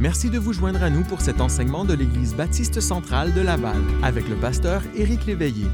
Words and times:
Merci 0.00 0.30
de 0.30 0.38
vous 0.38 0.54
joindre 0.54 0.82
à 0.82 0.88
nous 0.88 1.02
pour 1.02 1.20
cet 1.20 1.42
enseignement 1.42 1.84
de 1.84 1.92
l'Église 1.92 2.34
baptiste 2.34 2.80
centrale 2.80 3.34
de 3.34 3.42
Laval 3.42 3.76
avec 4.02 4.26
le 4.30 4.34
pasteur 4.34 4.80
Éric 4.96 5.26
Léveillé. 5.26 5.66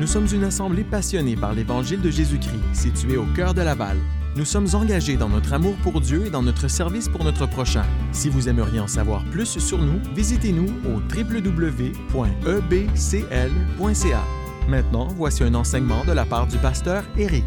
Nous 0.00 0.06
sommes 0.06 0.26
une 0.32 0.44
assemblée 0.44 0.84
passionnée 0.84 1.36
par 1.36 1.52
l'Évangile 1.52 2.00
de 2.00 2.10
Jésus-Christ, 2.10 2.62
située 2.72 3.18
au 3.18 3.26
cœur 3.36 3.52
de 3.52 3.60
Laval. 3.60 3.98
Nous 4.36 4.46
sommes 4.46 4.68
engagés 4.72 5.18
dans 5.18 5.28
notre 5.28 5.52
amour 5.52 5.74
pour 5.82 6.00
Dieu 6.00 6.24
et 6.24 6.30
dans 6.30 6.42
notre 6.42 6.66
service 6.66 7.10
pour 7.10 7.24
notre 7.24 7.44
prochain. 7.44 7.84
Si 8.12 8.30
vous 8.30 8.48
aimeriez 8.48 8.80
en 8.80 8.88
savoir 8.88 9.22
plus 9.26 9.58
sur 9.58 9.76
nous, 9.76 10.00
visitez-nous 10.14 10.68
au 10.86 11.02
www.ebcl.ca. 11.14 12.24
Maintenant, 14.66 15.08
voici 15.08 15.44
un 15.44 15.54
enseignement 15.54 16.06
de 16.06 16.12
la 16.12 16.24
part 16.24 16.46
du 16.46 16.56
pasteur 16.56 17.04
Éric. 17.18 17.44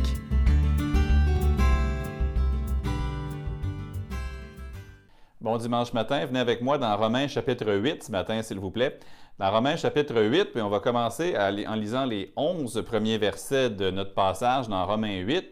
Bon 5.47 5.55
dimanche 5.55 5.93
matin, 5.93 6.25
venez 6.25 6.41
avec 6.41 6.59
moi 6.59 6.77
dans 6.77 6.93
Romains 6.97 7.29
chapitre 7.29 7.71
8 7.73 8.03
ce 8.03 8.11
matin, 8.11 8.41
s'il 8.41 8.59
vous 8.59 8.69
plaît. 8.69 8.99
Dans 9.39 9.49
Romains 9.49 9.77
chapitre 9.77 10.21
8, 10.21 10.51
puis 10.51 10.61
on 10.61 10.67
va 10.67 10.81
commencer 10.81 11.37
en 11.37 11.73
lisant 11.75 12.03
les 12.03 12.33
11 12.35 12.83
premiers 12.85 13.17
versets 13.17 13.69
de 13.69 13.89
notre 13.89 14.13
passage 14.13 14.67
dans 14.67 14.85
Romains 14.85 15.19
8. 15.19 15.45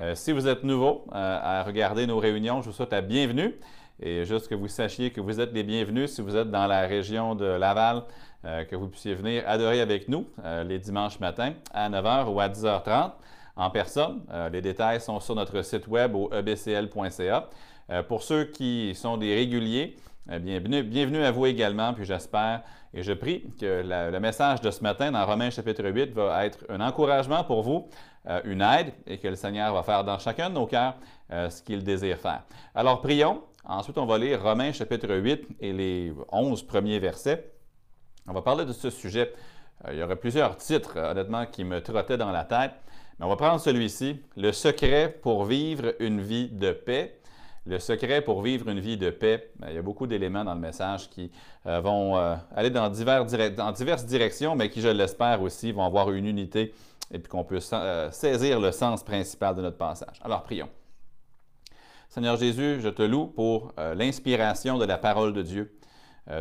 Euh, 0.00 0.14
si 0.14 0.32
vous 0.32 0.48
êtes 0.48 0.64
nouveau 0.64 1.04
euh, 1.14 1.38
à 1.42 1.64
regarder 1.64 2.06
nos 2.06 2.18
réunions, 2.18 2.62
je 2.62 2.70
vous 2.70 2.74
souhaite 2.74 2.92
la 2.92 3.02
bienvenue. 3.02 3.54
Et 4.00 4.24
juste 4.24 4.48
que 4.48 4.54
vous 4.54 4.68
sachiez 4.68 5.10
que 5.10 5.20
vous 5.20 5.38
êtes 5.38 5.52
les 5.52 5.64
bienvenus 5.64 6.12
si 6.12 6.22
vous 6.22 6.34
êtes 6.34 6.50
dans 6.50 6.66
la 6.66 6.86
région 6.86 7.34
de 7.34 7.44
Laval, 7.44 8.04
euh, 8.46 8.64
que 8.64 8.74
vous 8.74 8.88
puissiez 8.88 9.14
venir 9.14 9.44
adorer 9.46 9.82
avec 9.82 10.08
nous 10.08 10.28
les 10.64 10.78
dimanches 10.78 11.20
matins 11.20 11.52
à 11.74 11.90
9h 11.90 12.24
ou 12.32 12.40
à 12.40 12.48
10h30 12.48 13.10
en 13.56 13.68
personne. 13.68 14.22
les 14.50 14.62
détails 14.62 14.98
sont 14.98 15.20
sur 15.20 15.34
notre 15.34 15.60
site 15.60 15.86
web 15.88 16.14
au 16.14 16.32
ebcl.ca. 16.32 17.50
Euh, 17.92 18.02
pour 18.02 18.22
ceux 18.22 18.44
qui 18.44 18.94
sont 18.94 19.18
des 19.18 19.34
réguliers, 19.34 19.98
euh, 20.30 20.38
bienvenue, 20.38 20.82
bienvenue 20.82 21.22
à 21.22 21.30
vous 21.30 21.44
également, 21.44 21.92
puis 21.92 22.06
j'espère 22.06 22.62
et 22.94 23.02
je 23.02 23.12
prie 23.12 23.44
que 23.60 23.82
le 23.84 24.18
message 24.18 24.62
de 24.62 24.70
ce 24.70 24.82
matin 24.82 25.12
dans 25.12 25.26
Romains 25.26 25.50
chapitre 25.50 25.84
8 25.84 26.12
va 26.12 26.46
être 26.46 26.64
un 26.70 26.80
encouragement 26.80 27.44
pour 27.44 27.62
vous, 27.62 27.88
euh, 28.30 28.40
une 28.44 28.62
aide, 28.62 28.94
et 29.06 29.18
que 29.18 29.28
le 29.28 29.34
Seigneur 29.34 29.74
va 29.74 29.82
faire 29.82 30.04
dans 30.04 30.18
chacun 30.18 30.48
de 30.48 30.54
nos 30.54 30.66
cœurs 30.66 30.94
ce 31.30 31.62
qu'il 31.62 31.82
désire 31.82 32.18
faire. 32.18 32.42
Alors 32.74 33.00
prions. 33.00 33.42
Ensuite, 33.64 33.96
on 33.96 34.04
va 34.04 34.18
lire 34.18 34.42
Romains 34.42 34.72
chapitre 34.72 35.14
8 35.14 35.48
et 35.60 35.72
les 35.72 36.12
11 36.30 36.62
premiers 36.64 36.98
versets. 36.98 37.52
On 38.26 38.32
va 38.32 38.42
parler 38.42 38.66
de 38.66 38.72
ce 38.72 38.90
sujet. 38.90 39.32
il 39.90 39.98
y 39.98 40.02
aurait 40.02 40.16
plusieurs 40.16 40.56
titres, 40.56 40.98
honnêtement, 40.98 41.46
qui 41.46 41.64
me 41.64 41.80
trottaient 41.80 42.18
dans 42.18 42.32
la 42.32 42.44
tête. 42.44 42.72
Mais 43.18 43.24
on 43.24 43.28
va 43.30 43.36
prendre 43.36 43.60
celui-ci, 43.60 44.20
Le 44.36 44.52
secret 44.52 45.16
pour 45.22 45.44
vivre 45.44 45.94
une 46.00 46.20
vie 46.20 46.48
de 46.48 46.72
paix. 46.72 47.21
Le 47.64 47.78
secret 47.78 48.22
pour 48.22 48.42
vivre 48.42 48.68
une 48.68 48.80
vie 48.80 48.96
de 48.96 49.10
paix, 49.10 49.50
ben, 49.60 49.68
il 49.70 49.76
y 49.76 49.78
a 49.78 49.82
beaucoup 49.82 50.08
d'éléments 50.08 50.44
dans 50.44 50.54
le 50.54 50.60
message 50.60 51.08
qui 51.08 51.30
euh, 51.66 51.80
vont 51.80 52.16
euh, 52.16 52.34
aller 52.56 52.70
dans, 52.70 52.88
diverses 52.90 54.04
directions, 54.04 54.56
mais 54.56 54.68
qui, 54.68 54.80
je 54.80 54.88
l'espère 54.88 55.40
aussi, 55.42 55.70
vont 55.70 55.84
avoir 55.84 56.10
une 56.10 56.26
unité 56.26 56.74
et 57.12 57.20
puis 57.20 57.28
qu'on 57.28 57.44
peut 57.44 57.60
euh, 57.72 58.10
saisir 58.10 58.58
le 58.58 58.72
sens 58.72 59.04
principal 59.04 59.54
de 59.54 59.62
notre 59.62 59.76
passage. 59.76 60.18
Alors, 60.24 60.42
prions. 60.42 60.68
Seigneur 62.08 62.36
Jésus, 62.36 62.80
je 62.80 62.88
te 62.88 63.02
loue 63.02 63.26
pour 63.26 63.72
l'inspiration 63.94 64.76
de 64.76 64.84
la 64.84 64.98
parole 64.98 65.32
de 65.32 65.40
Dieu. 65.40 65.78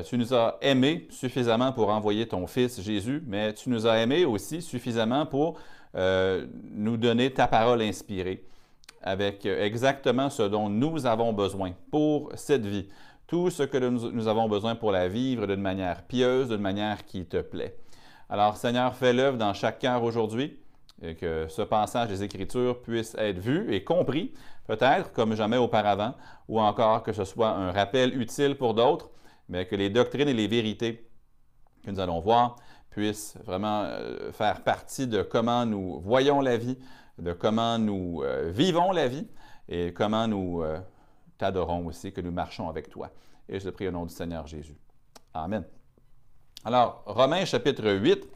tu 0.06 0.18
nous 0.18 0.34
as 0.34 0.58
aimés 0.60 1.08
suffisamment 1.12 1.72
pour 1.72 1.88
envoyer 1.88 2.28
ton 2.28 2.46
Fils 2.46 2.82
Jésus, 2.82 3.24
mais 3.26 3.54
tu 3.54 3.70
nous 3.70 3.88
as 3.88 4.00
aimés 4.00 4.26
aussi 4.26 4.62
suffisamment 4.62 5.26
pour 5.26 5.58
nous 5.94 6.98
donner 6.98 7.32
ta 7.32 7.48
parole 7.48 7.82
inspirée 7.82 8.44
avec 9.02 9.46
exactement 9.46 10.30
ce 10.30 10.44
dont 10.44 10.70
nous 10.70 11.06
avons 11.06 11.34
besoin 11.34 11.74
pour 11.90 12.32
cette 12.36 12.66
vie, 12.66 12.88
tout 13.28 13.50
ce 13.50 13.64
que 13.64 13.78
nous 13.78 14.28
avons 14.28 14.50
besoin 14.50 14.76
pour 14.76 14.92
la 14.92 15.08
vivre 15.08 15.48
d'une 15.48 15.62
manière 15.62 16.04
pieuse, 16.04 16.50
d'une 16.50 16.62
manière 16.62 17.06
qui 17.06 17.26
te 17.26 17.42
plaît. 17.42 17.78
Alors 18.30 18.58
Seigneur, 18.58 18.96
fais 18.96 19.14
l'œuvre 19.14 19.38
dans 19.38 19.54
chaque 19.54 19.80
cœur 19.80 20.04
aujourd'hui 20.04 20.58
que 21.20 21.48
ce 21.50 21.62
passage 21.64 22.10
des 22.10 22.24
Écritures 22.24 22.82
puisse 22.82 23.16
être 23.18 23.40
vu 23.40 23.74
et 23.74 23.84
compris, 23.84 24.34
peut-être 24.68 25.12
comme 25.12 25.36
jamais 25.36 25.58
auparavant, 25.58 26.14
ou 26.48 26.60
encore 26.60 27.04
que 27.04 27.12
ce 27.12 27.26
soit 27.26 27.50
un 27.50 27.72
rappel 27.72 28.20
utile 28.20 28.56
pour 28.56 28.74
d'autres, 28.74 29.10
mais 29.50 29.66
que 29.66 29.76
les 29.76 29.90
doctrines 29.90 30.30
et 30.30 30.34
les 30.34 30.48
vérités 30.48 31.10
que 31.84 31.92
nous 31.92 32.00
allons 32.00 32.20
voir 32.20 32.56
puissent 32.92 33.36
vraiment 33.46 33.84
euh, 33.84 34.32
faire 34.32 34.62
partie 34.64 35.08
de 35.08 35.22
comment 35.24 35.66
nous 35.66 36.00
voyons 36.02 36.42
la 36.42 36.58
vie, 36.58 36.78
de 37.18 37.34
comment 37.34 37.78
nous 37.78 38.22
euh, 38.24 38.52
vivons 38.52 38.92
la 38.92 39.08
vie 39.08 39.28
et 39.70 39.94
comment 39.94 40.28
nous 40.28 40.62
euh, 40.64 40.80
t'adorons 41.38 41.88
aussi, 41.88 42.12
que 42.12 42.22
nous 42.22 42.32
marchons 42.32 42.70
avec 42.70 42.90
toi. 42.90 43.10
Et 43.50 43.60
je 43.60 43.66
te 43.66 43.70
prie 43.70 43.88
au 43.88 43.92
nom 43.92 44.06
du 44.06 44.14
Seigneur 44.14 44.48
Jésus. 44.48 44.76
Amen. 45.34 45.64
Alors, 46.64 47.04
Romains 47.06 47.46
chapitre 47.46 47.90
8, 47.92 48.28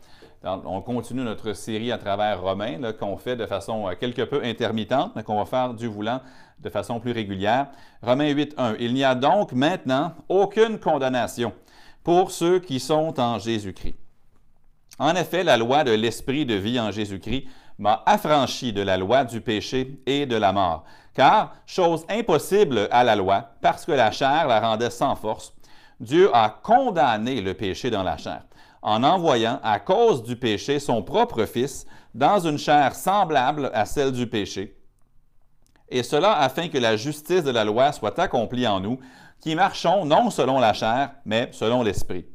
on 0.43 0.81
continue 0.81 1.23
notre 1.23 1.53
série 1.53 1.91
à 1.91 1.97
travers 1.97 2.41
Romains, 2.41 2.93
qu'on 2.93 3.17
fait 3.17 3.35
de 3.35 3.45
façon 3.45 3.87
euh, 3.87 3.95
quelque 3.99 4.21
peu 4.21 4.43
intermittente, 4.43 5.11
mais 5.15 5.23
qu'on 5.23 5.37
va 5.37 5.45
faire 5.45 5.73
du 5.73 5.87
voulant 5.87 6.21
de 6.59 6.69
façon 6.69 6.99
plus 6.99 7.11
régulière. 7.11 7.67
Romains 8.01 8.29
8, 8.29 8.55
1. 8.57 8.75
Il 8.79 8.93
n'y 8.93 9.03
a 9.03 9.15
donc 9.15 9.51
maintenant 9.51 10.13
aucune 10.29 10.79
condamnation 10.79 11.53
pour 12.03 12.31
ceux 12.31 12.59
qui 12.59 12.79
sont 12.79 13.19
en 13.19 13.39
Jésus-Christ. 13.39 13.95
En 14.99 15.15
effet, 15.15 15.43
la 15.43 15.57
loi 15.57 15.83
de 15.83 15.91
l'Esprit 15.91 16.45
de 16.45 16.53
vie 16.53 16.79
en 16.79 16.91
Jésus-Christ 16.91 17.45
m'a 17.77 18.03
affranchi 18.05 18.73
de 18.73 18.81
la 18.81 18.97
loi 18.97 19.23
du 19.23 19.41
péché 19.41 19.99
et 20.05 20.25
de 20.25 20.35
la 20.35 20.53
mort. 20.53 20.83
Car, 21.13 21.55
chose 21.65 22.05
impossible 22.09 22.87
à 22.91 23.03
la 23.03 23.15
loi, 23.15 23.51
parce 23.61 23.85
que 23.85 23.91
la 23.91 24.11
chair 24.11 24.47
la 24.47 24.59
rendait 24.59 24.89
sans 24.89 25.15
force, 25.15 25.53
Dieu 25.99 26.29
a 26.33 26.49
condamné 26.49 27.41
le 27.41 27.53
péché 27.53 27.89
dans 27.89 28.03
la 28.03 28.17
chair, 28.17 28.43
en 28.81 29.03
envoyant 29.03 29.59
à 29.63 29.79
cause 29.79 30.23
du 30.23 30.35
péché 30.35 30.79
son 30.79 31.03
propre 31.03 31.45
Fils 31.45 31.85
dans 32.13 32.39
une 32.39 32.57
chair 32.57 32.95
semblable 32.95 33.71
à 33.73 33.85
celle 33.85 34.11
du 34.11 34.27
péché, 34.27 34.77
et 35.89 36.03
cela 36.03 36.37
afin 36.39 36.67
que 36.67 36.77
la 36.77 36.97
justice 36.97 37.43
de 37.43 37.51
la 37.51 37.63
loi 37.63 37.91
soit 37.91 38.17
accomplie 38.19 38.67
en 38.67 38.79
nous, 38.79 38.99
qui 39.39 39.55
marchons 39.55 40.05
non 40.05 40.29
selon 40.29 40.59
la 40.59 40.73
chair, 40.73 41.11
mais 41.25 41.49
selon 41.51 41.83
l'Esprit. 41.83 42.25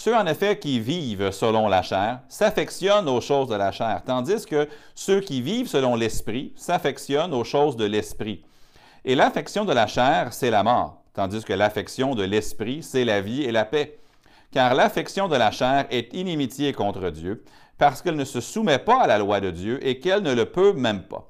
Ceux, 0.00 0.14
en 0.14 0.26
effet, 0.26 0.60
qui 0.60 0.78
vivent 0.78 1.32
selon 1.32 1.66
la 1.66 1.82
chair 1.82 2.20
s'affectionnent 2.28 3.08
aux 3.08 3.20
choses 3.20 3.48
de 3.48 3.56
la 3.56 3.72
chair, 3.72 4.00
tandis 4.06 4.46
que 4.46 4.68
ceux 4.94 5.20
qui 5.20 5.42
vivent 5.42 5.66
selon 5.66 5.96
l'esprit 5.96 6.52
s'affectionnent 6.54 7.34
aux 7.34 7.42
choses 7.42 7.76
de 7.76 7.84
l'esprit. 7.84 8.44
Et 9.04 9.16
l'affection 9.16 9.64
de 9.64 9.72
la 9.72 9.88
chair, 9.88 10.32
c'est 10.32 10.50
la 10.50 10.62
mort, 10.62 11.02
tandis 11.14 11.44
que 11.44 11.52
l'affection 11.52 12.14
de 12.14 12.22
l'esprit, 12.22 12.84
c'est 12.84 13.04
la 13.04 13.20
vie 13.20 13.42
et 13.42 13.50
la 13.50 13.64
paix. 13.64 13.98
Car 14.52 14.74
l'affection 14.74 15.26
de 15.26 15.34
la 15.34 15.50
chair 15.50 15.86
est 15.90 16.14
inimitié 16.14 16.72
contre 16.72 17.10
Dieu, 17.10 17.44
parce 17.76 18.00
qu'elle 18.00 18.16
ne 18.16 18.24
se 18.24 18.40
soumet 18.40 18.78
pas 18.78 19.02
à 19.02 19.08
la 19.08 19.18
loi 19.18 19.40
de 19.40 19.50
Dieu 19.50 19.84
et 19.84 19.98
qu'elle 19.98 20.22
ne 20.22 20.32
le 20.32 20.44
peut 20.44 20.74
même 20.74 21.02
pas. 21.02 21.28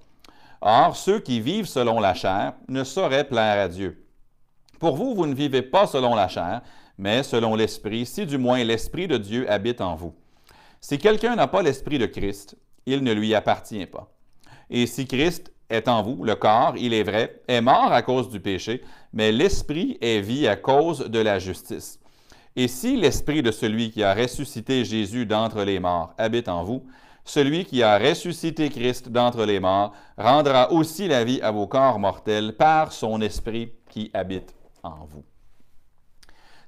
Or, 0.60 0.94
ceux 0.94 1.20
qui 1.20 1.40
vivent 1.40 1.66
selon 1.66 2.00
la 2.00 2.12
chair 2.12 2.52
ne 2.68 2.84
sauraient 2.84 3.24
plaire 3.24 3.64
à 3.64 3.68
Dieu. 3.68 4.04
Pour 4.78 4.96
vous, 4.96 5.14
vous 5.14 5.26
ne 5.26 5.34
vivez 5.34 5.62
pas 5.62 5.86
selon 5.86 6.14
la 6.14 6.28
chair, 6.28 6.60
mais 6.98 7.22
selon 7.22 7.54
l'Esprit, 7.54 8.04
si 8.04 8.26
du 8.26 8.36
moins 8.36 8.62
l'Esprit 8.64 9.06
de 9.06 9.16
Dieu 9.16 9.50
habite 9.50 9.80
en 9.80 9.94
vous. 9.94 10.14
Si 10.80 10.98
quelqu'un 10.98 11.36
n'a 11.36 11.46
pas 11.46 11.62
l'Esprit 11.62 11.98
de 11.98 12.06
Christ, 12.06 12.56
il 12.86 13.02
ne 13.02 13.12
lui 13.12 13.34
appartient 13.34 13.86
pas. 13.86 14.12
Et 14.70 14.86
si 14.86 15.06
Christ 15.06 15.52
est 15.70 15.88
en 15.88 16.02
vous, 16.02 16.24
le 16.24 16.34
corps, 16.34 16.74
il 16.76 16.92
est 16.94 17.02
vrai, 17.02 17.40
est 17.48 17.60
mort 17.60 17.92
à 17.92 18.02
cause 18.02 18.28
du 18.28 18.40
péché, 18.40 18.82
mais 19.12 19.32
l'Esprit 19.32 19.98
est 20.00 20.20
vie 20.20 20.48
à 20.48 20.56
cause 20.56 21.00
de 21.08 21.18
la 21.18 21.38
justice. 21.38 22.00
Et 22.56 22.68
si 22.68 22.96
l'Esprit 22.96 23.42
de 23.42 23.50
celui 23.50 23.90
qui 23.90 24.02
a 24.02 24.14
ressuscité 24.14 24.84
Jésus 24.84 25.26
d'entre 25.26 25.62
les 25.62 25.78
morts 25.78 26.14
habite 26.18 26.48
en 26.48 26.64
vous, 26.64 26.84
celui 27.24 27.64
qui 27.66 27.82
a 27.82 27.98
ressuscité 27.98 28.70
Christ 28.70 29.10
d'entre 29.10 29.44
les 29.44 29.60
morts 29.60 29.92
rendra 30.16 30.72
aussi 30.72 31.06
la 31.08 31.24
vie 31.24 31.40
à 31.42 31.50
vos 31.50 31.66
corps 31.66 31.98
mortels 31.98 32.56
par 32.56 32.92
son 32.92 33.20
Esprit 33.20 33.72
qui 33.90 34.10
habite 34.14 34.54
en 34.82 35.04
vous. 35.04 35.24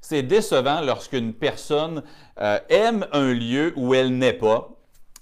C'est 0.00 0.22
décevant 0.22 0.80
lorsqu'une 0.80 1.34
personne 1.34 2.02
euh, 2.40 2.58
aime 2.68 3.06
un 3.12 3.32
lieu 3.32 3.72
où 3.76 3.94
elle 3.94 4.16
n'est 4.16 4.32
pas 4.32 4.70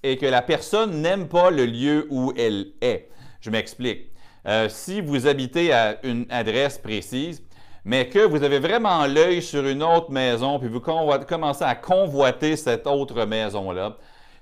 et 0.03 0.17
que 0.17 0.27
la 0.27 0.43
personne 0.43 1.03
n'aime 1.03 1.29
pas 1.29 1.51
le 1.51 1.67
lieu 1.67 2.07
où 2.11 2.33
elle 2.37 2.73
est. 2.81 3.11
Je 3.41 3.51
m'explique. 3.51 4.13
Euh, 4.47 4.69
si 4.69 5.01
vous 5.01 5.27
habitez 5.27 5.73
à 5.73 5.99
une 6.05 6.27
adresse 6.31 6.79
précise, 6.79 7.43
mais 7.85 8.09
que 8.09 8.21
vous 8.21 8.43
avez 8.43 8.59
vraiment 8.59 9.07
l'œil 9.07 9.43
sur 9.43 9.67
une 9.67 9.83
autre 9.83 10.11
maison, 10.11 10.59
puis 10.59 10.69
vous 10.69 10.81
commencez 10.81 11.65
à 11.65 11.75
convoiter 11.75 12.57
cette 12.57 12.87
autre 12.87 13.25
maison-là, 13.25 13.97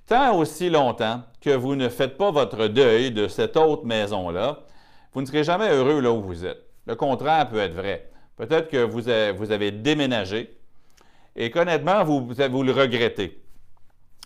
tant 0.06 0.36
aussi 0.36 0.70
longtemps 0.70 1.22
que 1.40 1.50
vous 1.50 1.76
ne 1.76 1.88
faites 1.88 2.16
pas 2.16 2.30
votre 2.30 2.66
deuil 2.66 3.10
de 3.10 3.28
cette 3.28 3.56
autre 3.56 3.84
maison-là, 3.84 4.60
vous 5.12 5.22
ne 5.22 5.26
serez 5.26 5.44
jamais 5.44 5.70
heureux 5.70 6.00
là 6.00 6.12
où 6.12 6.22
vous 6.22 6.44
êtes. 6.44 6.62
Le 6.86 6.94
contraire 6.94 7.48
peut 7.48 7.58
être 7.58 7.74
vrai. 7.74 8.10
Peut-être 8.36 8.68
que 8.68 8.82
vous 8.82 9.08
avez, 9.08 9.70
déménagé 9.70 10.56
et 11.34 11.50
qu'honnêtement, 11.50 12.04
vous, 12.04 12.28
le 12.28 12.72
regrettez. 12.72 13.42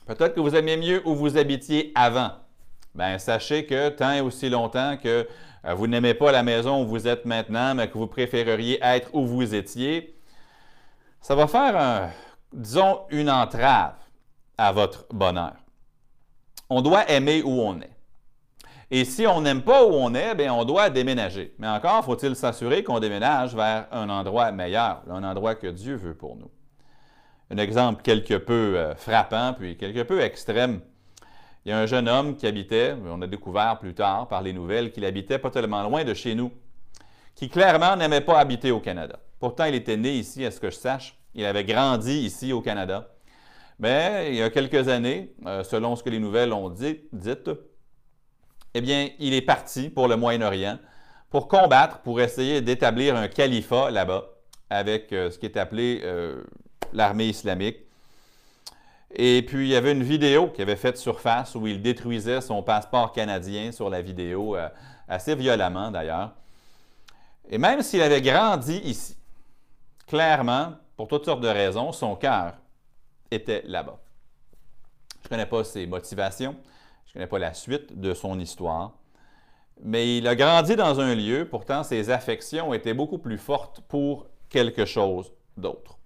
Peut-être 0.06 0.34
que 0.34 0.40
vous 0.40 0.54
aimiez 0.54 0.76
mieux 0.76 1.02
où 1.06 1.14
vous 1.14 1.36
habitiez 1.38 1.92
avant. 1.94 2.32
Bien, 2.94 3.18
sachez 3.18 3.66
que 3.66 3.88
tant 3.90 4.12
et 4.12 4.20
aussi 4.20 4.50
longtemps 4.50 4.96
que 4.96 5.28
euh, 5.64 5.74
vous 5.74 5.86
n'aimez 5.86 6.14
pas 6.14 6.32
la 6.32 6.42
maison 6.42 6.82
où 6.82 6.88
vous 6.88 7.06
êtes 7.06 7.24
maintenant, 7.24 7.74
mais 7.76 7.88
que 7.88 7.96
vous 7.96 8.08
préféreriez 8.08 8.80
être 8.82 9.10
où 9.12 9.26
vous 9.26 9.54
étiez, 9.54 10.18
ça 11.20 11.36
va 11.36 11.46
faire, 11.46 12.10
disons, 12.52 13.02
une 13.10 13.30
entrave 13.30 13.94
à 14.58 14.72
votre 14.72 15.06
bonheur. 15.10 15.54
On 16.68 16.82
doit 16.82 17.08
aimer 17.08 17.42
où 17.44 17.60
on 17.60 17.80
est. 17.80 18.00
Et 18.90 19.04
si 19.04 19.25
on 19.26 19.40
n'aime 19.40 19.62
pas 19.62 19.84
où 19.84 19.92
on 19.92 20.14
est, 20.14 20.34
bien, 20.34 20.52
on 20.52 20.64
doit 20.64 20.90
déménager. 20.90 21.54
Mais 21.58 21.69
encore, 21.69 22.04
faut-il 22.04 22.34
s'assurer 22.34 22.82
qu'on 22.82 22.98
déménage 22.98 23.54
vers 23.54 23.87
un 23.92 24.08
endroit 24.08 24.50
meilleur, 24.50 25.02
un 25.08 25.22
endroit 25.22 25.54
que 25.54 25.69
Dieu 25.69 25.94
veut 25.94 26.14
pour 26.14 26.37
nous. 26.37 26.50
Un 27.50 27.58
exemple 27.58 28.02
quelque 28.02 28.34
peu 28.34 28.76
euh, 28.76 28.94
frappant, 28.96 29.54
puis 29.56 29.76
quelque 29.76 30.02
peu 30.02 30.20
extrême. 30.20 30.81
Il 31.64 31.69
y 31.69 31.72
a 31.72 31.78
un 31.78 31.87
jeune 31.87 32.08
homme 32.08 32.37
qui 32.37 32.46
habitait, 32.46 32.96
on 33.06 33.22
a 33.22 33.26
découvert 33.26 33.78
plus 33.78 33.94
tard 33.94 34.26
par 34.26 34.42
les 34.42 34.52
nouvelles, 34.52 34.90
qu'il 34.90 35.04
habitait 35.04 35.38
pas 35.38 35.50
tellement 35.50 35.82
loin 35.82 36.04
de 36.04 36.14
chez 36.14 36.34
nous, 36.34 36.50
qui 37.37 37.48
clairement 37.48 37.96
n'aimait 37.96 38.22
pas 38.22 38.40
habiter 38.40 38.72
au 38.72 38.81
Canada. 38.81 39.19
Pourtant, 39.38 39.66
il 39.66 39.75
était 39.75 39.96
né 39.96 40.14
ici, 40.14 40.44
à 40.44 40.50
ce 40.50 40.58
que 40.58 40.70
je 40.70 40.76
sache. 40.76 41.16
Il 41.34 41.44
avait 41.44 41.64
grandi 41.64 42.12
ici 42.12 42.52
au 42.52 42.60
Canada. 42.60 43.08
Mais 43.78 44.31
il 44.31 44.34
y 44.37 44.42
a 44.42 44.50
quelques 44.50 44.88
années, 44.88 45.32
euh, 45.46 45.62
selon 45.62 45.94
ce 45.96 46.02
que 46.02 46.10
les 46.10 46.19
nouvelles 46.19 46.52
ont 46.52 46.69
dit, 46.70 47.00
dites, 47.12 47.50
eh 48.75 48.81
bien, 48.81 49.08
il 49.19 49.34
est 49.34 49.43
parti 49.43 49.88
pour 49.88 50.08
le 50.08 50.17
Moyen-Orient 50.17 50.78
pour 51.31 51.46
combattre, 51.46 51.99
pour 52.00 52.20
essayer 52.20 52.61
d'établir 52.61 53.17
un 53.17 53.28
califat 53.28 53.90
là-bas 53.90 54.26
avec 54.69 55.12
euh, 55.12 55.31
ce 55.31 55.38
qui 55.38 55.46
est 55.46 55.56
appelé 55.56 56.00
euh, 56.02 56.43
l'armée 56.93 57.26
islamique. 57.26 57.78
Et 59.12 59.43
puis, 59.43 59.67
il 59.67 59.72
y 59.72 59.76
avait 59.76 59.93
une 59.93 60.02
vidéo 60.02 60.49
qui 60.49 60.62
avait 60.62 60.76
fait 60.76 60.96
surface 60.96 61.55
où 61.55 61.67
il 61.67 61.82
détruisait 61.82 62.40
son 62.40 62.62
passeport 62.62 63.12
canadien 63.12 63.72
sur 63.72 63.90
la 63.90 64.02
vidéo, 64.02 64.56
euh, 64.56 64.69
assez 65.08 65.34
violemment 65.34 65.90
d'ailleurs. 65.90 66.32
Et 67.49 67.58
même 67.58 67.82
s'il 67.82 68.02
avait 68.02 68.23
grandi 68.23 68.76
ici, 68.84 69.16
clairement, 70.06 70.75
pour 70.96 71.08
toutes 71.08 71.25
sortes 71.25 71.40
de 71.40 71.49
raisons, 71.49 71.90
son 71.90 72.14
cœur 72.14 72.55
était 73.31 73.62
là-bas. 73.66 73.99
Je 75.23 75.26
ne 75.26 75.28
connais 75.31 75.46
pas 75.46 75.64
ses 75.64 75.87
motivations, 75.87 76.56
je 77.12 77.18
ne 77.18 77.24
connais 77.24 77.28
pas 77.28 77.38
la 77.40 77.54
suite 77.54 77.98
de 77.98 78.14
son 78.14 78.38
histoire. 78.38 78.92
Mais 79.82 80.18
il 80.18 80.28
a 80.28 80.36
grandi 80.36 80.76
dans 80.76 81.00
un 81.00 81.16
lieu, 81.16 81.44
pourtant 81.44 81.82
ses 81.82 82.10
affections 82.10 82.72
étaient 82.72 82.94
beaucoup 82.94 83.18
plus 83.18 83.38
fortes 83.38 83.80
pour 83.88 84.28
quelque 84.48 84.84
chose 84.84 85.32
d'autre. 85.56 85.98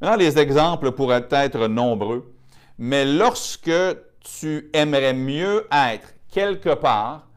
Maintenant, 0.00 0.16
les 0.16 0.38
exemples 0.38 0.92
pourraient 0.92 1.28
être 1.30 1.68
nombreux, 1.68 2.34
mais 2.78 3.04
lorsque 3.04 3.70
tu 4.20 4.70
aimerais 4.72 5.12
mieux 5.12 5.66
être 5.70 6.14
quelque 6.30 6.74
part 6.74 7.28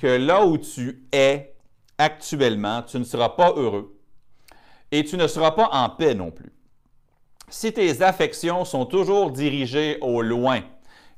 que 0.00 0.08
là 0.08 0.44
où 0.44 0.58
tu 0.58 1.06
es 1.12 1.54
actuellement, 1.96 2.82
tu 2.82 2.98
ne 2.98 3.04
seras 3.04 3.28
pas 3.28 3.52
heureux 3.54 3.96
et 4.90 5.04
tu 5.04 5.16
ne 5.16 5.28
seras 5.28 5.52
pas 5.52 5.68
en 5.70 5.90
paix 5.90 6.14
non 6.14 6.32
plus. 6.32 6.52
Si 7.48 7.72
tes 7.72 8.02
affections 8.02 8.64
sont 8.64 8.84
toujours 8.84 9.30
dirigées 9.30 9.98
au 10.00 10.22
loin, 10.22 10.62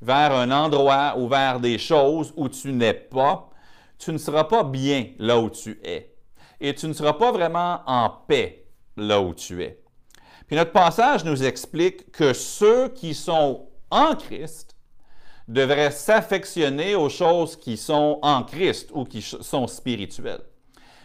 vers 0.00 0.32
un 0.32 0.50
endroit 0.50 1.14
ou 1.16 1.28
vers 1.28 1.60
des 1.60 1.78
choses 1.78 2.32
où 2.36 2.48
tu 2.48 2.72
n'es 2.72 2.94
pas, 2.94 3.50
tu 3.98 4.12
ne 4.12 4.18
seras 4.18 4.44
pas 4.44 4.64
bien 4.64 5.08
là 5.18 5.38
où 5.38 5.50
tu 5.50 5.78
es. 5.82 6.14
Et 6.60 6.74
tu 6.74 6.86
ne 6.86 6.92
seras 6.92 7.14
pas 7.14 7.32
vraiment 7.32 7.80
en 7.86 8.10
paix 8.10 8.66
là 8.96 9.20
où 9.20 9.34
tu 9.34 9.62
es. 9.62 9.80
Puis 10.46 10.56
notre 10.56 10.72
passage 10.72 11.24
nous 11.24 11.42
explique 11.42 12.12
que 12.12 12.32
ceux 12.32 12.88
qui 12.88 13.14
sont 13.14 13.68
en 13.90 14.14
Christ 14.14 14.76
devraient 15.48 15.90
s'affectionner 15.90 16.94
aux 16.94 17.08
choses 17.08 17.56
qui 17.56 17.76
sont 17.76 18.18
en 18.22 18.42
Christ 18.42 18.90
ou 18.92 19.04
qui 19.04 19.22
sont 19.22 19.66
spirituelles. 19.66 20.42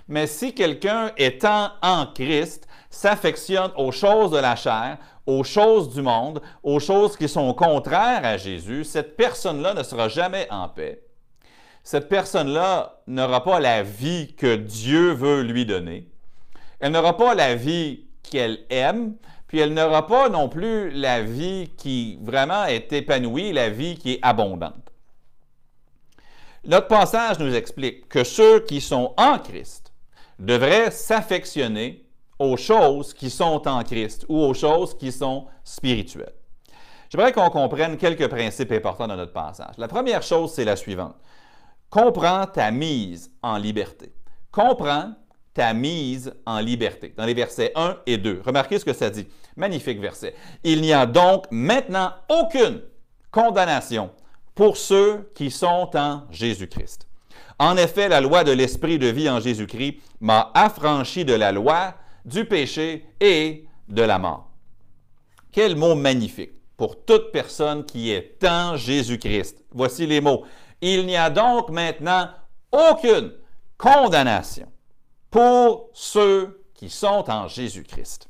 Mais 0.08 0.28
si 0.28 0.54
quelqu'un 0.54 1.12
étant 1.18 1.72
en 1.82 2.08
Christ 2.08 2.68
s'affectionne 2.90 3.72
aux 3.78 3.92
choses 3.92 4.32
de 4.32 4.38
la 4.38 4.56
chair, 4.56 4.98
aux 5.26 5.44
choses 5.44 5.94
du 5.94 6.02
monde, 6.02 6.42
aux 6.64 6.80
choses 6.80 7.16
qui 7.16 7.30
sont 7.30 7.54
contraires 7.54 8.26
à 8.26 8.38
Jésus, 8.38 8.84
cette 8.84 9.16
personne-là 9.16 9.74
ne 9.74 9.84
sera 9.84 10.08
jamais 10.08 10.48
en 10.50 10.68
paix. 10.68 11.04
Cette 11.84 12.10
personne-là 12.10 13.02
n'aura 13.08 13.44
pas 13.44 13.60
la 13.60 13.84
vie 13.84 14.34
que 14.36 14.56
Dieu 14.56 15.12
veut 15.12 15.42
lui 15.42 15.66
donner. 15.66 16.08
Elle 16.80 16.92
n'aura 16.92 17.16
pas 17.16 17.36
la 17.36 17.56
vie 17.56 18.06
qu'elle 18.24 18.60
aime, 18.70 19.16
puis 19.48 19.60
elle 19.60 19.74
n'aura 19.74 20.06
pas 20.06 20.30
non 20.30 20.50
plus 20.50 20.92
la 20.92 21.22
vie 21.22 21.72
qui 21.78 22.20
vraiment 22.22 22.66
est 22.66 22.92
épanouie, 22.94 23.52
la 23.52 23.70
vie 23.70 23.98
qui 23.98 24.14
est 24.14 24.20
abondante. 24.22 24.92
Notre 26.66 26.88
passage 26.88 27.40
nous 27.40 27.56
explique 27.56 28.10
que 28.10 28.24
ceux 28.24 28.60
qui 28.60 28.82
sont 28.82 29.14
en 29.18 29.40
Christ 29.40 29.94
devraient 30.38 30.92
s'affectionner 30.92 32.06
aux 32.40 32.58
choses 32.58 33.14
qui 33.14 33.30
sont 33.30 33.68
en 33.68 33.84
Christ 33.84 34.26
ou 34.30 34.40
aux 34.40 34.54
choses 34.54 34.98
qui 34.98 35.12
sont 35.12 35.46
spirituelles. 35.64 36.34
J'aimerais 37.10 37.34
qu'on 37.34 37.50
comprenne 37.50 37.98
quelques 37.98 38.28
principes 38.28 38.72
importants 38.72 39.08
dans 39.08 39.16
notre 39.16 39.34
passage. 39.34 39.76
La 39.78 39.88
première 39.88 40.24
chose, 40.24 40.54
c'est 40.54 40.66
la 40.66 40.76
suivante. 40.76 41.16
Comprends 41.90 42.46
ta 42.46 42.72
mise 42.72 43.32
en 43.42 43.58
liberté. 43.58 44.14
Comprends 44.52 45.14
ta 45.54 45.74
mise 45.74 46.32
en 46.46 46.60
liberté. 46.60 47.14
Dans 47.18 47.26
les 47.26 47.34
versets 47.34 47.72
1 47.76 47.98
et 48.06 48.18
2. 48.18 48.42
Remarquez 48.46 48.78
ce 48.78 48.86
que 48.86 48.94
ça 48.94 49.10
dit. 49.10 49.28
Magnifique 49.56 50.00
verset. 50.00 50.36
Il 50.64 50.82
n'y 50.82 50.94
a 50.94 51.06
donc 51.06 51.46
maintenant 51.50 52.14
aucune 52.30 52.82
condamnation 53.32 54.12
pour 54.54 54.78
ceux 54.78 55.32
qui 55.36 55.50
sont 55.50 55.90
en 55.96 56.24
Jésus-Christ. 56.30 57.08
En 57.58 57.76
effet, 57.76 58.08
la 58.08 58.22
loi 58.22 58.44
de 58.44 58.52
l'Esprit 58.52 59.00
de 59.00 59.08
vie 59.08 59.30
en 59.30 59.40
Jésus-Christ 59.40 60.00
m'a 60.22 60.52
affranchi 60.54 61.26
de 61.26 61.34
la 61.34 61.52
loi 61.52 61.96
du 62.26 62.46
péché 62.46 63.06
et 63.20 63.66
de 63.88 64.02
la 64.02 64.20
mort. 64.20 64.50
Quel 65.52 65.76
mot 65.76 65.96
magnifique 65.96 66.60
pour 66.80 67.04
toute 67.04 67.34
personne 67.34 67.86
qui 67.86 68.10
est 68.10 68.42
en 68.46 68.78
Jésus-Christ. 68.78 69.66
Voici 69.72 70.08
les 70.08 70.22
mots. 70.22 70.46
Il 70.80 71.06
n'y 71.06 71.18
a 71.18 71.30
donc 71.30 71.70
maintenant 71.72 72.30
aucune 72.72 73.34
condamnation 73.78 74.72
pour 75.30 75.90
ceux 75.92 76.64
qui 76.74 76.90
sont 76.90 77.30
en 77.30 77.50
Jésus-Christ. 77.50 78.30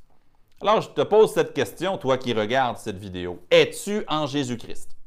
Alors, 0.61 0.81
je 0.81 0.89
te 0.89 1.01
pose 1.01 1.31
cette 1.31 1.53
question, 1.53 1.99
toi 1.99 2.17
qui 2.17 2.33
regardes 2.33 2.79
cette 2.79 2.97
vidéo. 2.97 3.39
Es-tu 3.51 4.03
en 4.07 4.25
Jésus-Christ? 4.25 4.97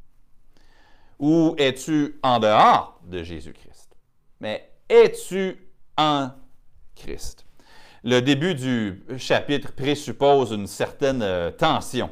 Ou 1.18 1.56
es-tu 1.58 2.20
en 2.22 2.38
dehors 2.38 3.00
de 3.02 3.24
Jésus-Christ? 3.24 3.96
Mais 4.38 4.70
es-tu 4.88 5.68
en 5.98 6.30
Christ? 6.94 7.44
Le 8.04 8.20
début 8.20 8.54
du 8.54 9.04
chapitre 9.16 9.72
présuppose 9.72 10.50
une 10.50 10.66
certaine 10.66 11.22
euh, 11.22 11.50
tension. 11.50 12.10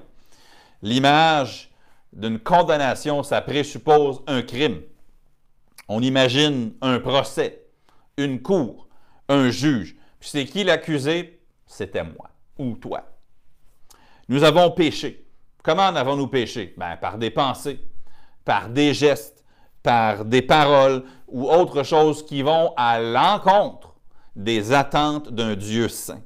L'image 0.82 1.70
d'une 2.12 2.38
condamnation, 2.38 3.22
ça 3.22 3.40
présuppose 3.40 4.22
un 4.26 4.42
crime. 4.42 4.82
On 5.88 6.00
imagine 6.00 6.72
un 6.80 7.00
procès, 7.00 7.66
une 8.16 8.40
cour, 8.40 8.88
un 9.28 9.50
juge. 9.50 9.96
Puis 10.20 10.30
c'est 10.30 10.44
qui 10.44 10.64
l'accusé? 10.64 11.40
C'était 11.66 12.04
moi 12.04 12.30
ou 12.58 12.76
toi. 12.76 13.04
Nous 14.28 14.44
avons 14.44 14.70
péché. 14.70 15.26
Comment 15.62 15.88
avons-nous 15.88 16.28
péché? 16.28 16.74
Ben, 16.76 16.96
par 16.96 17.18
des 17.18 17.30
pensées, 17.30 17.80
par 18.44 18.68
des 18.68 18.94
gestes, 18.94 19.44
par 19.82 20.24
des 20.24 20.42
paroles 20.42 21.04
ou 21.26 21.48
autre 21.48 21.82
chose 21.82 22.24
qui 22.24 22.42
vont 22.42 22.72
à 22.76 23.00
l'encontre 23.00 23.89
des 24.36 24.72
attentes 24.72 25.32
d'un 25.32 25.54
Dieu 25.54 25.88
saint, 25.88 26.22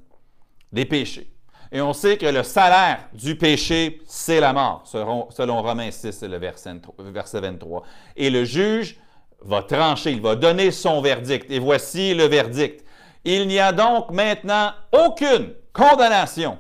des 0.72 0.84
péchés. 0.84 1.30
Et 1.72 1.80
on 1.80 1.92
sait 1.92 2.16
que 2.16 2.26
le 2.26 2.42
salaire 2.44 3.08
du 3.12 3.36
péché, 3.36 4.00
c'est 4.06 4.38
la 4.38 4.52
mort, 4.52 4.84
selon, 4.84 5.62
Romains 5.62 5.90
6, 5.90 6.22
le 6.22 6.38
verset 6.38 7.40
23. 7.40 7.82
Et 8.16 8.30
le 8.30 8.44
juge 8.44 8.96
va 9.40 9.62
trancher, 9.62 10.12
il 10.12 10.20
va 10.20 10.36
donner 10.36 10.70
son 10.70 11.00
verdict. 11.00 11.50
Et 11.50 11.58
voici 11.58 12.14
le 12.14 12.26
verdict. 12.26 12.84
Il 13.24 13.48
n'y 13.48 13.58
a 13.58 13.72
donc 13.72 14.10
maintenant 14.12 14.70
aucune 14.92 15.54
condamnation 15.72 16.58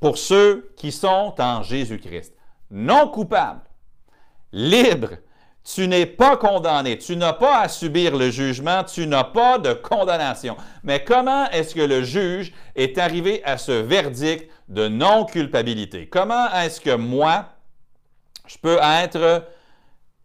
pour 0.00 0.18
ceux 0.18 0.72
qui 0.76 0.90
sont 0.90 1.34
en 1.38 1.62
Jésus-Christ, 1.62 2.34
non 2.70 3.08
coupables, 3.08 3.62
libres 4.52 5.18
tu 5.62 5.86
n'es 5.88 6.06
pas 6.06 6.36
condamné, 6.36 6.98
tu 6.98 7.16
n'as 7.16 7.34
pas 7.34 7.60
à 7.60 7.68
subir 7.68 8.16
le 8.16 8.30
jugement, 8.30 8.82
tu 8.84 9.06
n'as 9.06 9.24
pas 9.24 9.58
de 9.58 9.72
condamnation. 9.72 10.56
Mais 10.82 11.04
comment 11.04 11.48
est-ce 11.50 11.74
que 11.74 11.80
le 11.80 12.02
juge 12.02 12.52
est 12.74 12.96
arrivé 12.98 13.42
à 13.44 13.58
ce 13.58 13.72
verdict 13.72 14.50
de 14.68 14.88
non-culpabilité? 14.88 16.08
Comment 16.08 16.50
est-ce 16.54 16.80
que 16.80 16.94
moi, 16.94 17.46
je 18.46 18.56
peux 18.58 18.78
être 18.82 19.44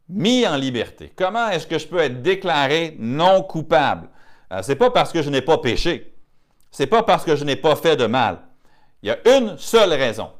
mis 0.07 0.47
en 0.47 0.55
liberté? 0.55 1.11
Comment 1.15 1.49
est-ce 1.49 1.67
que 1.67 1.79
je 1.79 1.87
peux 1.87 1.99
être 1.99 2.21
déclaré 2.21 2.95
non 2.97 3.43
coupable? 3.43 4.07
Euh, 4.53 4.61
Ce 4.61 4.71
n'est 4.71 4.77
pas 4.77 4.89
parce 4.91 5.11
que 5.11 5.21
je 5.21 5.29
n'ai 5.29 5.41
pas 5.41 5.57
péché. 5.57 6.15
Ce 6.71 6.83
n'est 6.83 6.87
pas 6.87 7.03
parce 7.03 7.23
que 7.25 7.35
je 7.35 7.43
n'ai 7.43 7.55
pas 7.55 7.75
fait 7.75 7.97
de 7.97 8.05
mal. 8.05 8.39
Il 9.03 9.09
y 9.09 9.11
a 9.11 9.37
une 9.37 9.57
seule 9.57 9.93
raison 9.93 10.31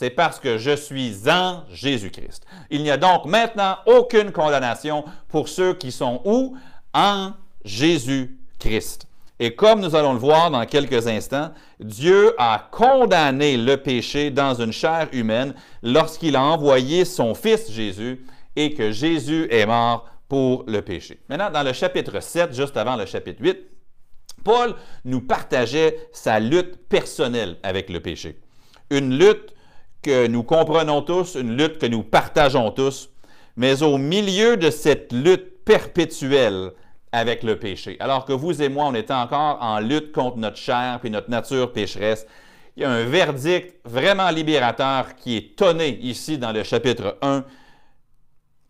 c'est 0.00 0.08
parce 0.08 0.40
que 0.40 0.56
je 0.56 0.74
suis 0.74 1.28
en 1.28 1.62
Jésus-Christ. 1.70 2.46
Il 2.70 2.82
n'y 2.82 2.90
a 2.90 2.96
donc 2.96 3.26
maintenant 3.26 3.76
aucune 3.84 4.32
condamnation 4.32 5.04
pour 5.28 5.46
ceux 5.46 5.74
qui 5.74 5.92
sont 5.92 6.22
où? 6.24 6.56
En 6.94 7.32
Jésus-Christ. 7.66 9.06
Et 9.38 9.54
comme 9.54 9.80
nous 9.80 9.94
allons 9.94 10.14
le 10.14 10.18
voir 10.18 10.50
dans 10.50 10.64
quelques 10.64 11.06
instants, 11.06 11.50
Dieu 11.80 12.32
a 12.38 12.70
condamné 12.70 13.58
le 13.58 13.76
péché 13.76 14.30
dans 14.30 14.54
une 14.54 14.72
chair 14.72 15.06
humaine 15.12 15.52
lorsqu'il 15.82 16.34
a 16.34 16.42
envoyé 16.44 17.04
son 17.04 17.34
Fils 17.34 17.70
Jésus 17.70 18.24
et 18.56 18.72
que 18.72 18.92
Jésus 18.92 19.48
est 19.50 19.66
mort 19.66 20.06
pour 20.30 20.64
le 20.66 20.80
péché. 20.80 21.20
Maintenant, 21.28 21.50
dans 21.50 21.62
le 21.62 21.74
chapitre 21.74 22.20
7, 22.20 22.54
juste 22.54 22.78
avant 22.78 22.96
le 22.96 23.04
chapitre 23.04 23.42
8, 23.42 23.58
Paul 24.44 24.76
nous 25.04 25.20
partageait 25.20 26.08
sa 26.10 26.40
lutte 26.40 26.88
personnelle 26.88 27.58
avec 27.62 27.90
le 27.90 28.00
péché. 28.00 28.40
Une 28.88 29.18
lutte 29.18 29.52
que 30.02 30.26
nous 30.26 30.42
comprenons 30.42 31.02
tous, 31.02 31.34
une 31.34 31.56
lutte 31.56 31.78
que 31.78 31.86
nous 31.86 32.02
partageons 32.02 32.70
tous, 32.70 33.10
mais 33.56 33.82
au 33.82 33.98
milieu 33.98 34.56
de 34.56 34.70
cette 34.70 35.12
lutte 35.12 35.64
perpétuelle, 35.64 36.72
avec 37.12 37.42
le 37.42 37.58
péché. 37.58 37.96
Alors 38.00 38.24
que 38.24 38.32
vous 38.32 38.62
et 38.62 38.68
moi, 38.68 38.86
on 38.86 38.94
est 38.94 39.10
encore 39.10 39.58
en 39.60 39.80
lutte 39.80 40.12
contre 40.12 40.36
notre 40.36 40.56
chair 40.56 41.00
et 41.02 41.10
notre 41.10 41.30
nature 41.30 41.72
pécheresse. 41.72 42.26
Il 42.76 42.82
y 42.82 42.86
a 42.86 42.90
un 42.90 43.04
verdict 43.04 43.74
vraiment 43.84 44.30
libérateur 44.30 45.16
qui 45.16 45.36
est 45.36 45.56
tonné 45.56 45.98
ici 46.00 46.38
dans 46.38 46.52
le 46.52 46.62
chapitre 46.62 47.18
1. 47.20 47.44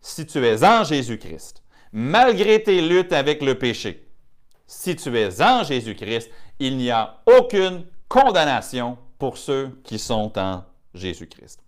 Si 0.01 0.25
tu 0.25 0.45
es 0.45 0.65
en 0.65 0.85
Jésus-Christ, 0.85 1.63
malgré 1.93 2.63
tes 2.63 2.81
luttes 2.81 3.13
avec 3.13 3.43
le 3.43 3.57
péché, 3.57 4.07
si 4.67 4.97
tu 4.97 5.17
es 5.19 5.43
en 5.43 5.63
Jésus-Christ, 5.63 6.31
il 6.59 6.77
n'y 6.79 6.91
a 6.91 7.21
aucune 7.27 7.85
condamnation 8.09 8.97
pour 9.19 9.37
ceux 9.37 9.79
qui 9.85 9.99
sont 9.99 10.33
en 10.39 10.65
Jésus-Christ. 10.95 11.61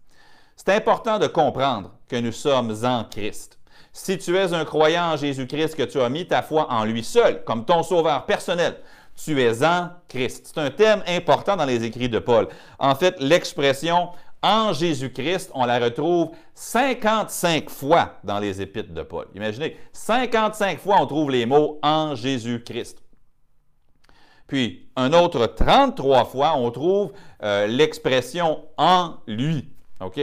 C'est 0.56 0.70
important 0.70 1.18
de 1.18 1.26
comprendre 1.26 1.92
que 2.08 2.16
nous 2.16 2.32
sommes 2.32 2.74
en 2.84 3.04
Christ. 3.04 3.58
Si 3.92 4.16
tu 4.16 4.36
es 4.36 4.52
un 4.52 4.64
croyant 4.64 5.12
en 5.12 5.16
Jésus-Christ, 5.16 5.74
que 5.74 5.82
tu 5.82 6.00
as 6.00 6.08
mis 6.08 6.26
ta 6.26 6.42
foi 6.42 6.70
en 6.70 6.84
lui 6.84 7.04
seul 7.04 7.44
comme 7.44 7.64
ton 7.64 7.82
sauveur 7.82 8.24
personnel, 8.24 8.76
tu 9.16 9.40
es 9.40 9.62
en 9.62 9.90
Christ. 10.08 10.52
C'est 10.52 10.60
un 10.60 10.70
thème 10.70 11.02
important 11.06 11.56
dans 11.56 11.66
les 11.66 11.84
écrits 11.84 12.08
de 12.08 12.18
Paul. 12.18 12.48
En 12.78 12.94
fait, 12.94 13.16
l'expression 13.20 14.10
en 14.42 14.72
Jésus-Christ, 14.72 15.50
on 15.54 15.66
la 15.66 15.78
retrouve 15.78 16.30
55 16.54 17.70
fois 17.70 18.18
dans 18.24 18.38
les 18.38 18.60
épîtres 18.60 18.92
de 18.92 19.02
Paul. 19.02 19.26
Imaginez, 19.34 19.76
55 19.92 20.80
fois 20.80 20.96
on 21.00 21.06
trouve 21.06 21.30
les 21.30 21.46
mots 21.46 21.78
en 21.82 22.14
Jésus-Christ. 22.14 23.01
Puis, 24.52 24.86
un 24.96 25.14
autre 25.14 25.46
33 25.46 26.26
fois, 26.26 26.58
on 26.58 26.70
trouve 26.70 27.12
euh, 27.42 27.66
l'expression 27.66 28.60
en 28.76 29.14
lui. 29.26 29.70
OK? 29.98 30.20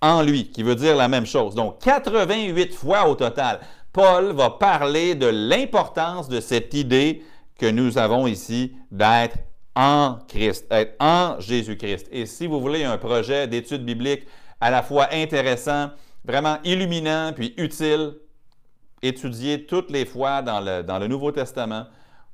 en 0.00 0.22
lui, 0.22 0.50
qui 0.52 0.62
veut 0.62 0.76
dire 0.76 0.94
la 0.94 1.08
même 1.08 1.26
chose. 1.26 1.56
Donc, 1.56 1.80
88 1.80 2.72
fois 2.74 3.08
au 3.08 3.16
total, 3.16 3.58
Paul 3.92 4.30
va 4.30 4.50
parler 4.50 5.16
de 5.16 5.26
l'importance 5.26 6.28
de 6.28 6.38
cette 6.38 6.74
idée 6.74 7.24
que 7.58 7.66
nous 7.66 7.98
avons 7.98 8.28
ici 8.28 8.76
d'être 8.92 9.38
en 9.74 10.18
Christ, 10.28 10.66
être 10.70 10.94
en 11.00 11.40
Jésus-Christ. 11.40 12.06
Et 12.12 12.26
si 12.26 12.46
vous 12.46 12.60
voulez 12.60 12.84
un 12.84 12.98
projet 12.98 13.48
d'étude 13.48 13.84
biblique 13.84 14.28
à 14.60 14.70
la 14.70 14.84
fois 14.84 15.08
intéressant, 15.10 15.90
vraiment 16.24 16.58
illuminant, 16.62 17.32
puis 17.34 17.52
utile, 17.56 18.14
étudiez 19.02 19.66
toutes 19.66 19.90
les 19.90 20.04
fois 20.04 20.40
dans 20.40 20.60
le, 20.60 20.84
dans 20.84 21.00
le 21.00 21.08
Nouveau 21.08 21.32
Testament, 21.32 21.86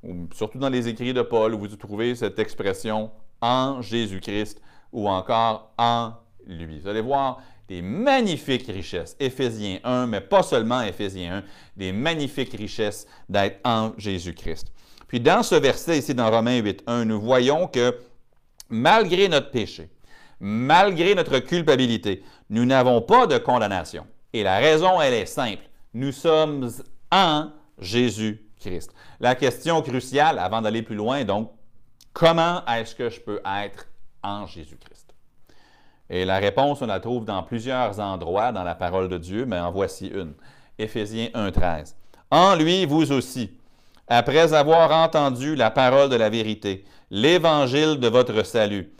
ou 0.02 0.28
surtout 0.34 0.58
dans 0.58 0.68
les 0.68 0.88
écrits 0.88 1.14
de 1.14 1.22
Paul, 1.22 1.54
où 1.54 1.58
vous 1.58 1.68
trouvez 1.68 2.14
cette 2.14 2.38
expression 2.38 3.10
en 3.40 3.82
Jésus-Christ 3.82 4.60
ou 4.92 5.08
encore 5.08 5.72
en 5.78 6.12
lui. 6.46 6.80
Vous 6.80 6.88
allez 6.88 7.00
voir, 7.00 7.40
des 7.68 7.82
magnifiques 7.82 8.66
richesses. 8.66 9.16
Éphésiens 9.18 9.78
1, 9.84 10.06
mais 10.06 10.20
pas 10.20 10.42
seulement 10.42 10.82
Éphésiens 10.82 11.38
1, 11.38 11.44
des 11.76 11.92
magnifiques 11.92 12.52
richesses 12.52 13.06
d'être 13.28 13.60
en 13.64 13.92
Jésus-Christ. 13.96 14.72
Puis 15.08 15.20
dans 15.20 15.42
ce 15.42 15.54
verset 15.54 15.98
ici, 15.98 16.14
dans 16.14 16.30
Romains 16.30 16.58
8, 16.58 16.84
1, 16.86 17.04
nous 17.04 17.20
voyons 17.20 17.66
que 17.66 17.98
malgré 18.68 19.28
notre 19.28 19.50
péché, 19.50 19.90
malgré 20.40 21.14
notre 21.14 21.38
culpabilité, 21.38 22.22
nous 22.50 22.64
n'avons 22.64 23.00
pas 23.00 23.26
de 23.26 23.38
condamnation. 23.38 24.06
Et 24.32 24.42
la 24.42 24.58
raison, 24.58 25.00
elle 25.00 25.14
est 25.14 25.26
simple. 25.26 25.62
Nous 25.94 26.12
sommes 26.12 26.70
en 27.10 27.50
Jésus-Christ. 27.78 28.51
La 29.20 29.34
question 29.34 29.82
cruciale, 29.82 30.38
avant 30.38 30.62
d'aller 30.62 30.82
plus 30.82 30.96
loin, 30.96 31.24
donc, 31.24 31.50
comment 32.12 32.64
est-ce 32.66 32.94
que 32.94 33.10
je 33.10 33.20
peux 33.20 33.40
être 33.44 33.86
en 34.22 34.46
Jésus-Christ? 34.46 35.14
Et 36.10 36.24
la 36.24 36.38
réponse, 36.38 36.82
on 36.82 36.86
la 36.86 37.00
trouve 37.00 37.24
dans 37.24 37.42
plusieurs 37.42 37.98
endroits 37.98 38.52
dans 38.52 38.64
la 38.64 38.74
parole 38.74 39.08
de 39.08 39.18
Dieu, 39.18 39.46
mais 39.46 39.58
en 39.58 39.72
voici 39.72 40.08
une. 40.08 40.34
Éphésiens 40.78 41.28
1.13. 41.34 41.94
En 42.30 42.54
lui, 42.54 42.86
vous 42.86 43.12
aussi, 43.12 43.58
après 44.08 44.52
avoir 44.52 44.90
entendu 44.90 45.54
la 45.54 45.70
parole 45.70 46.08
de 46.08 46.16
la 46.16 46.28
vérité, 46.28 46.84
l'évangile 47.10 47.98
de 47.98 48.08
votre 48.08 48.44
salut, 48.44 48.92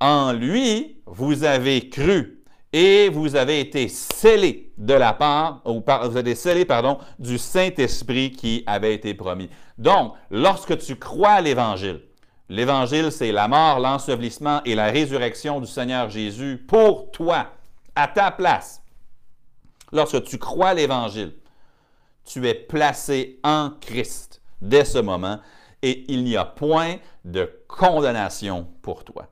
en 0.00 0.32
lui, 0.32 1.02
vous 1.06 1.44
avez 1.44 1.88
cru 1.88 2.43
et 2.76 3.08
vous 3.08 3.36
avez 3.36 3.60
été 3.60 3.86
scellés 3.86 4.72
de 4.76 4.94
la 4.94 5.12
part, 5.12 5.62
ou 5.64 5.80
vous 5.80 6.16
avez 6.16 6.34
scellés, 6.34 6.64
pardon, 6.64 6.98
du 7.20 7.38
Saint-Esprit 7.38 8.32
qui 8.32 8.64
avait 8.66 8.94
été 8.94 9.14
promis. 9.14 9.48
Donc, 9.78 10.14
lorsque 10.28 10.76
tu 10.78 10.96
crois 10.96 11.30
à 11.30 11.40
l'Évangile, 11.40 12.00
L'Évangile, 12.50 13.10
c'est 13.10 13.32
la 13.32 13.48
mort, 13.48 13.80
l'ensevelissement 13.80 14.60
et 14.64 14.74
la 14.74 14.86
résurrection 14.86 15.60
du 15.60 15.66
Seigneur 15.66 16.10
Jésus 16.10 16.62
pour 16.68 17.10
toi, 17.10 17.46
à 17.96 18.06
ta 18.06 18.30
place. 18.30 18.82
Lorsque 19.92 20.22
tu 20.24 20.36
crois 20.36 20.74
l'Évangile, 20.74 21.32
tu 22.26 22.46
es 22.46 22.54
placé 22.54 23.40
en 23.42 23.70
Christ 23.80 24.42
dès 24.60 24.84
ce 24.84 24.98
moment 24.98 25.40
et 25.80 26.04
il 26.12 26.22
n'y 26.22 26.36
a 26.36 26.44
point 26.44 26.96
de 27.24 27.50
condamnation 27.66 28.68
pour 28.82 29.04
toi. 29.04 29.26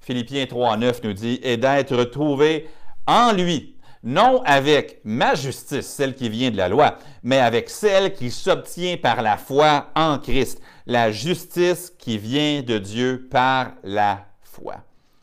Philippiens 0.00 0.44
3.9 0.44 1.00
nous 1.04 1.12
dit, 1.12 1.40
et 1.42 1.56
d'être 1.56 2.04
trouvé 2.04 2.68
en 3.06 3.32
lui, 3.32 3.76
non 4.02 4.42
avec 4.44 5.00
ma 5.04 5.34
justice, 5.34 5.86
celle 5.86 6.14
qui 6.14 6.28
vient 6.28 6.50
de 6.50 6.56
la 6.56 6.68
loi, 6.68 6.98
mais 7.22 7.38
avec 7.38 7.68
celle 7.68 8.14
qui 8.14 8.30
s'obtient 8.30 8.96
par 8.96 9.22
la 9.22 9.36
foi 9.36 9.90
en 9.94 10.18
Christ, 10.18 10.60
la 10.86 11.10
justice 11.10 11.92
qui 11.98 12.16
vient 12.18 12.62
de 12.62 12.78
Dieu 12.78 13.28
par 13.30 13.72
la 13.82 14.26
foi. 14.42 14.76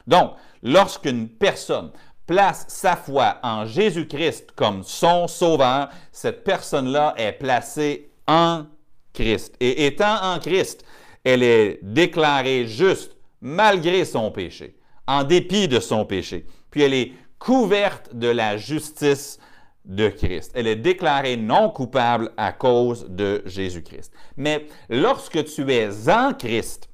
Donc, 0.07 0.33
lorsqu'une 0.61 1.29
personne 1.29 1.91
place 2.27 2.65
sa 2.67 2.95
foi 2.95 3.37
en 3.43 3.65
Jésus-Christ 3.65 4.51
comme 4.55 4.83
son 4.83 5.27
sauveur, 5.27 5.89
cette 6.11 6.43
personne-là 6.43 7.13
est 7.17 7.33
placée 7.33 8.11
en 8.27 8.65
Christ. 9.13 9.55
Et 9.59 9.85
étant 9.85 10.21
en 10.21 10.39
Christ, 10.39 10.83
elle 11.23 11.43
est 11.43 11.79
déclarée 11.81 12.67
juste 12.67 13.14
malgré 13.45 14.05
son 14.05 14.31
péché, 14.31 14.75
en 15.05 15.23
dépit 15.23 15.67
de 15.67 15.79
son 15.79 16.03
péché. 16.03 16.47
Puis 16.71 16.81
elle 16.81 16.95
est 16.95 17.13
couverte 17.37 18.15
de 18.15 18.27
la 18.27 18.57
justice 18.57 19.37
de 19.85 20.09
Christ. 20.09 20.51
Elle 20.55 20.65
est 20.65 20.75
déclarée 20.75 21.37
non 21.37 21.69
coupable 21.69 22.31
à 22.37 22.51
cause 22.51 23.05
de 23.07 23.43
Jésus-Christ. 23.45 24.11
Mais 24.35 24.65
lorsque 24.89 25.45
tu 25.45 25.71
es 25.71 26.09
en 26.09 26.33
Christ, 26.33 26.89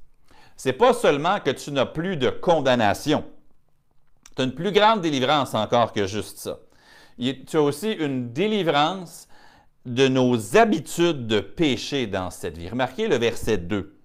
c'est 0.58 0.74
pas 0.74 0.93
seulement 0.93 1.39
que 1.39 1.51
tu 1.51 1.72
n'as 1.72 1.86
plus 1.86 2.17
de 2.17 2.29
condamnation. 2.29 3.24
Tu 4.36 4.41
as 4.41 4.46
une 4.46 4.53
plus 4.53 4.74
grande 4.74 5.00
délivrance 5.00 5.55
encore 5.55 5.93
que 5.93 6.05
juste 6.05 6.39
ça. 6.39 6.60
Tu 7.17 7.55
as 7.55 7.62
aussi 7.62 7.93
une 7.93 8.34
délivrance 8.34 9.29
de 9.86 10.10
nos 10.10 10.58
habitudes 10.58 11.27
de 11.27 11.39
péché 11.39 12.08
dans 12.08 12.29
cette 12.29 12.58
vie. 12.58 12.67
Remarquez 12.67 13.08
le 13.08 13.15
verset 13.15 13.58
2. 13.58 14.00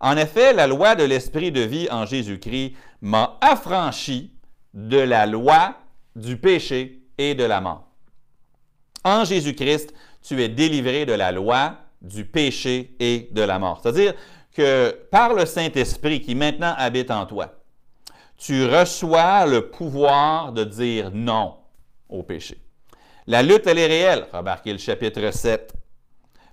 En 0.00 0.16
effet, 0.16 0.52
la 0.52 0.66
loi 0.66 0.94
de 0.94 1.04
l'esprit 1.04 1.52
de 1.52 1.60
vie 1.60 1.88
en 1.90 2.06
Jésus-Christ 2.06 2.74
m'a 3.00 3.38
affranchi 3.40 4.32
de 4.74 4.98
la 4.98 5.26
loi, 5.26 5.76
du 6.14 6.36
péché 6.36 7.02
et 7.18 7.34
de 7.34 7.44
la 7.44 7.60
mort. 7.60 7.88
En 9.04 9.24
Jésus-Christ, 9.24 9.94
tu 10.22 10.42
es 10.42 10.48
délivré 10.48 11.06
de 11.06 11.12
la 11.12 11.32
loi, 11.32 11.78
du 12.02 12.24
péché 12.24 12.94
et 12.98 13.28
de 13.30 13.42
la 13.42 13.58
mort. 13.58 13.80
C'est-à-dire 13.82 14.14
que 14.54 14.90
par 15.10 15.34
le 15.34 15.46
Saint-Esprit 15.46 16.20
qui 16.20 16.34
maintenant 16.34 16.74
habite 16.76 17.10
en 17.10 17.26
toi, 17.26 17.54
tu 18.36 18.66
reçois 18.66 19.46
le 19.46 19.70
pouvoir 19.70 20.52
de 20.52 20.64
dire 20.64 21.10
non 21.12 21.54
au 22.08 22.22
péché. 22.22 22.58
La 23.26 23.42
lutte, 23.42 23.66
elle 23.66 23.78
est 23.78 23.86
réelle. 23.86 24.26
Remarquez 24.32 24.72
le 24.72 24.78
chapitre 24.78 25.30
7. 25.32 25.72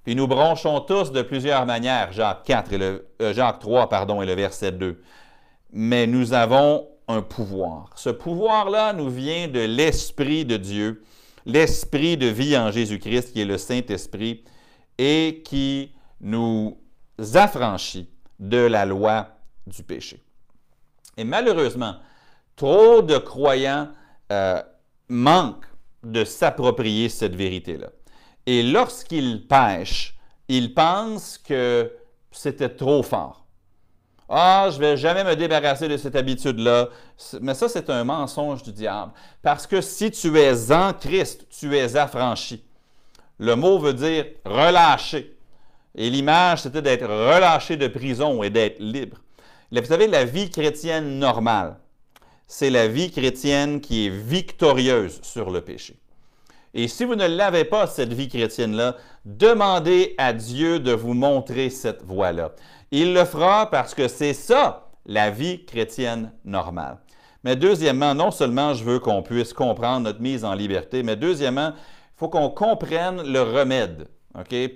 Puis 0.04 0.16
nous 0.16 0.28
bronchons 0.28 0.82
tous 0.82 1.12
de 1.12 1.22
plusieurs 1.22 1.66
manières, 1.66 2.12
Jacques 2.12 2.44
4 2.44 2.74
et 2.74 2.78
le, 2.78 3.08
euh, 3.22 3.34
Jacques 3.34 3.60
3 3.60 3.88
pardon, 3.88 4.22
et 4.22 4.26
le 4.26 4.34
verset 4.34 4.74
2. 4.74 5.02
Mais 5.72 6.08
nous 6.08 6.34
avons 6.34 6.88
un 7.08 7.22
pouvoir. 7.22 7.90
Ce 7.96 8.10
pouvoir-là 8.10 8.94
nous 8.94 9.10
vient 9.10 9.48
de 9.48 9.60
l'Esprit 9.60 10.46
de 10.46 10.58
Dieu, 10.58 11.04
l'Esprit 11.46 12.18
de 12.18 12.28
vie 12.28 12.58
en 12.58 12.72
Jésus-Christ, 12.72 13.34
qui 13.34 13.42
est 13.42 13.46
le 13.46 13.58
Saint-Esprit, 13.58 14.44
et 14.98 15.42
qui 15.46 15.94
nous 16.22 16.78
affranchit 17.34 18.10
de 18.40 18.58
la 18.58 18.86
loi 18.86 19.28
du 19.66 19.84
péché. 19.84 20.22
Et 21.18 21.24
malheureusement, 21.24 21.96
trop 22.56 23.02
de 23.02 23.18
croyants 23.18 23.90
euh, 24.32 24.62
manquent 25.08 25.68
de 26.04 26.24
s'approprier 26.26 27.10
cette 27.10 27.36
vérité-là. 27.36 27.90
Et 28.46 28.64
lorsqu'ils 28.64 29.48
pêchent, 29.48 30.16
ils 30.48 30.74
pensent 30.74 31.38
que 31.38 31.92
c'était 32.32 32.70
trop 32.70 33.04
fort. 33.04 33.46
Ah, 34.30 34.70
je 34.72 34.78
ne 34.78 34.82
vais 34.82 34.98
jamais 34.98 35.24
me 35.24 35.36
débarrasser 35.36 35.88
de 35.88 35.98
cette 35.98 36.16
habitude-là. 36.16 36.90
Mais 37.42 37.54
ça, 37.54 37.70
c'est 37.70 37.90
un 37.90 38.04
mensonge 38.04 38.64
du 38.64 38.72
diable. 38.72 39.12
Parce 39.42 39.68
que 39.68 39.82
si 39.82 40.12
tu 40.12 40.38
es 40.38 40.72
en 40.72 40.94
Christ, 40.94 41.46
tu 41.50 41.76
es 41.76 41.96
affranchi. 41.96 42.64
Le 43.38 43.56
mot 43.56 43.80
veut 43.80 43.94
dire 43.94 44.26
relâcher. 44.46 45.38
Et 45.96 46.10
l'image, 46.10 46.64
c'était 46.64 46.82
d'être 46.82 47.06
relâché 47.06 47.78
de 47.78 47.88
prison 47.88 48.42
et 48.42 48.50
d'être 48.50 48.80
libre. 48.80 49.18
Vous 49.72 49.86
savez, 49.86 50.08
la 50.08 50.26
vie 50.26 50.50
chrétienne 50.50 51.20
normale, 51.20 51.78
c'est 52.48 52.70
la 52.70 52.88
vie 52.88 53.12
chrétienne 53.12 53.82
qui 53.82 54.08
est 54.08 54.10
victorieuse 54.10 55.20
sur 55.24 55.50
le 55.50 55.62
péché. 55.62 56.00
Et 56.74 56.88
si 56.88 57.06
vous 57.06 57.16
ne 57.16 57.28
l'avez 57.28 57.66
pas, 57.66 57.86
cette 57.86 58.14
vie 58.14 58.28
chrétienne-là, 58.28 58.96
demandez 59.26 60.16
à 60.18 60.34
Dieu 60.34 60.80
de 60.80 60.92
vous 60.92 61.14
montrer 61.14 61.70
cette 61.70 62.04
voie-là. 62.04 62.52
Il 62.92 63.14
le 63.14 63.26
fera 63.26 63.70
parce 63.70 63.94
que 63.94 64.08
c'est 64.08 64.34
ça, 64.34 64.90
la 65.06 65.30
vie 65.30 65.66
chrétienne 65.66 66.32
normale. 66.46 66.98
Mais 67.44 67.56
deuxièmement, 67.56 68.16
non 68.16 68.32
seulement 68.32 68.74
je 68.74 68.84
veux 68.84 69.00
qu'on 69.00 69.22
puisse 69.22 69.54
comprendre 69.54 70.02
notre 70.06 70.22
mise 70.22 70.46
en 70.46 70.54
liberté, 70.54 71.04
mais 71.04 71.16
deuxièmement, 71.16 71.74
il 71.76 72.18
faut 72.18 72.30
qu'on 72.30 72.50
comprenne 72.50 73.22
le 73.22 73.42
remède 73.42 74.08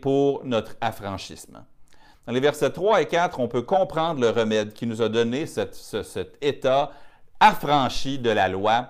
pour 0.02 0.44
notre 0.44 0.76
affranchissement. 0.82 1.66
Dans 2.28 2.34
les 2.34 2.40
versets 2.40 2.70
3 2.70 3.02
et 3.02 3.08
4, 3.08 3.40
on 3.40 3.48
peut 3.48 3.62
comprendre 3.62 4.20
le 4.20 4.30
remède 4.30 4.74
qui 4.74 4.86
nous 4.86 5.02
a 5.02 5.10
donné 5.10 5.46
cet 5.46 6.38
état 6.42 6.92
affranchi 7.40 8.20
de 8.20 8.30
la 8.30 8.50
loi 8.50 8.90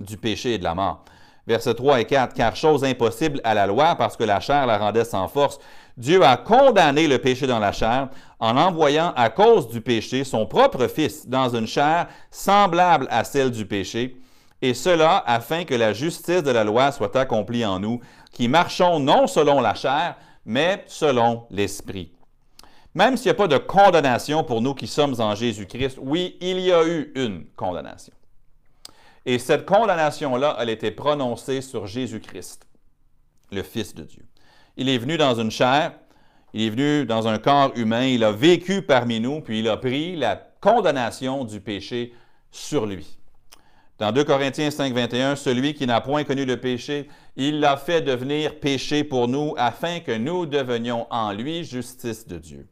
du 0.00 0.16
péché 0.16 0.54
et 0.54 0.58
de 0.58 0.64
la 0.64 0.74
mort. 0.74 1.04
Versets 1.46 1.74
3 1.74 2.00
et 2.00 2.04
4, 2.04 2.34
car 2.34 2.54
chose 2.54 2.84
impossible 2.84 3.40
à 3.44 3.54
la 3.54 3.66
loi, 3.66 3.94
parce 3.96 4.16
que 4.16 4.24
la 4.24 4.40
chair 4.40 4.66
la 4.66 4.78
rendait 4.78 5.04
sans 5.04 5.28
force, 5.28 5.58
Dieu 5.96 6.22
a 6.24 6.36
condamné 6.36 7.06
le 7.08 7.18
péché 7.18 7.46
dans 7.46 7.58
la 7.58 7.72
chair 7.72 8.08
en 8.38 8.56
envoyant 8.56 9.12
à 9.16 9.28
cause 9.30 9.68
du 9.68 9.80
péché 9.80 10.24
son 10.24 10.46
propre 10.46 10.86
Fils 10.86 11.28
dans 11.28 11.54
une 11.54 11.66
chair 11.66 12.06
semblable 12.30 13.06
à 13.10 13.24
celle 13.24 13.50
du 13.50 13.66
péché, 13.66 14.16
et 14.62 14.74
cela 14.74 15.22
afin 15.26 15.64
que 15.64 15.74
la 15.74 15.92
justice 15.92 16.42
de 16.42 16.50
la 16.50 16.64
loi 16.64 16.92
soit 16.92 17.14
accomplie 17.16 17.64
en 17.64 17.80
nous, 17.80 18.00
qui 18.32 18.48
marchons 18.48 19.00
non 19.00 19.26
selon 19.26 19.60
la 19.60 19.74
chair, 19.74 20.16
mais 20.44 20.84
selon 20.86 21.46
l'Esprit. 21.50 22.12
Même 22.94 23.16
s'il 23.16 23.26
n'y 23.26 23.32
a 23.32 23.34
pas 23.34 23.48
de 23.48 23.56
condamnation 23.56 24.42
pour 24.42 24.60
nous 24.60 24.74
qui 24.74 24.86
sommes 24.86 25.14
en 25.20 25.34
Jésus-Christ, 25.34 25.98
oui, 26.00 26.36
il 26.40 26.60
y 26.60 26.72
a 26.72 26.84
eu 26.84 27.12
une 27.14 27.44
condamnation. 27.56 28.12
Et 29.26 29.38
cette 29.38 29.66
condamnation-là, 29.66 30.56
elle 30.58 30.70
a 30.70 30.72
été 30.72 30.90
prononcée 30.90 31.60
sur 31.60 31.86
Jésus-Christ, 31.86 32.66
le 33.52 33.62
Fils 33.62 33.94
de 33.94 34.04
Dieu. 34.04 34.24
Il 34.76 34.88
est 34.88 34.98
venu 34.98 35.16
dans 35.16 35.38
une 35.38 35.50
chair, 35.50 35.92
il 36.52 36.62
est 36.62 36.70
venu 36.70 37.04
dans 37.04 37.28
un 37.28 37.38
corps 37.38 37.72
humain, 37.76 38.04
il 38.04 38.24
a 38.24 38.32
vécu 38.32 38.82
parmi 38.82 39.20
nous, 39.20 39.40
puis 39.40 39.60
il 39.60 39.68
a 39.68 39.76
pris 39.76 40.16
la 40.16 40.36
condamnation 40.60 41.44
du 41.44 41.60
péché 41.60 42.14
sur 42.50 42.86
lui. 42.86 43.18
Dans 43.98 44.12
2 44.12 44.24
Corinthiens 44.24 44.70
5, 44.70 44.94
21, 44.94 45.36
celui 45.36 45.74
qui 45.74 45.86
n'a 45.86 46.00
point 46.00 46.24
connu 46.24 46.46
le 46.46 46.56
péché, 46.56 47.08
il 47.36 47.60
l'a 47.60 47.76
fait 47.76 48.00
devenir 48.00 48.58
péché 48.58 49.04
pour 49.04 49.28
nous, 49.28 49.54
afin 49.58 50.00
que 50.00 50.12
nous 50.12 50.46
devenions 50.46 51.06
en 51.10 51.32
lui 51.32 51.64
justice 51.64 52.26
de 52.26 52.38
Dieu. 52.38 52.66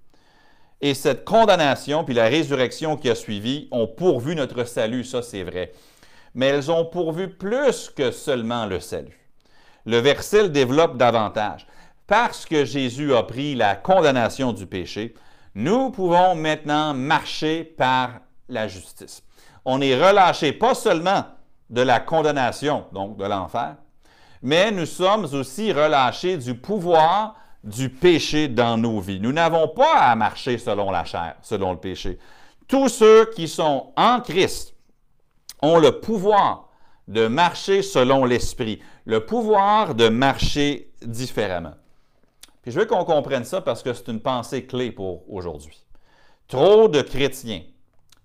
Et 0.80 0.94
cette 0.94 1.24
condamnation, 1.24 2.04
puis 2.04 2.14
la 2.14 2.28
résurrection 2.28 2.96
qui 2.96 3.10
a 3.10 3.14
suivi, 3.14 3.68
ont 3.70 3.86
pourvu 3.86 4.34
notre 4.34 4.64
salut, 4.64 5.04
ça 5.04 5.20
c'est 5.20 5.42
vrai. 5.42 5.72
Mais 6.34 6.46
elles 6.46 6.70
ont 6.70 6.84
pourvu 6.84 7.28
plus 7.28 7.90
que 7.90 8.10
seulement 8.10 8.66
le 8.66 8.80
salut. 8.80 9.18
Le 9.86 9.98
verset 9.98 10.44
le 10.44 10.48
développe 10.50 10.96
davantage. 10.96 11.66
Parce 12.06 12.46
que 12.46 12.64
Jésus 12.64 13.14
a 13.14 13.22
pris 13.22 13.54
la 13.54 13.76
condamnation 13.76 14.52
du 14.52 14.66
péché, 14.66 15.14
nous 15.54 15.90
pouvons 15.90 16.34
maintenant 16.34 16.94
marcher 16.94 17.64
par 17.64 18.20
la 18.48 18.68
justice 18.68 19.22
on 19.70 19.82
est 19.82 19.94
relâché 19.94 20.54
pas 20.54 20.74
seulement 20.74 21.24
de 21.68 21.82
la 21.82 22.00
condamnation, 22.00 22.86
donc 22.90 23.18
de 23.18 23.24
l'enfer, 23.24 23.76
mais 24.40 24.70
nous 24.70 24.86
sommes 24.86 25.26
aussi 25.34 25.74
relâchés 25.74 26.38
du 26.38 26.54
pouvoir 26.54 27.34
du 27.62 27.90
péché 27.90 28.48
dans 28.48 28.78
nos 28.78 28.98
vies. 28.98 29.20
Nous 29.20 29.32
n'avons 29.32 29.68
pas 29.68 29.96
à 29.96 30.14
marcher 30.14 30.56
selon 30.56 30.90
la 30.90 31.04
chair, 31.04 31.34
selon 31.42 31.72
le 31.72 31.78
péché. 31.78 32.18
Tous 32.66 32.88
ceux 32.88 33.26
qui 33.36 33.46
sont 33.46 33.92
en 33.94 34.20
Christ 34.20 34.74
ont 35.62 35.78
le 35.78 36.00
pouvoir 36.00 36.68
de 37.08 37.26
marcher 37.26 37.82
selon 37.82 38.24
l'Esprit, 38.24 38.80
le 39.06 39.24
pouvoir 39.24 39.94
de 39.94 40.08
marcher 40.08 40.92
différemment. 41.02 41.74
Puis 42.62 42.72
je 42.72 42.80
veux 42.80 42.86
qu'on 42.86 43.04
comprenne 43.04 43.44
ça 43.44 43.60
parce 43.60 43.82
que 43.82 43.92
c'est 43.92 44.08
une 44.08 44.20
pensée 44.20 44.66
clé 44.66 44.92
pour 44.92 45.24
aujourd'hui. 45.32 45.84
Trop 46.48 46.88
de 46.88 47.00
chrétiens 47.00 47.62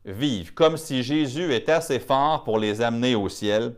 vivent 0.05 0.53
comme 0.53 0.77
si 0.77 1.01
Jésus 1.01 1.53
est 1.53 1.69
assez 1.69 1.99
fort 1.99 2.43
pour 2.43 2.59
les 2.59 2.81
amener 2.81 3.15
au 3.15 3.29
ciel, 3.29 3.75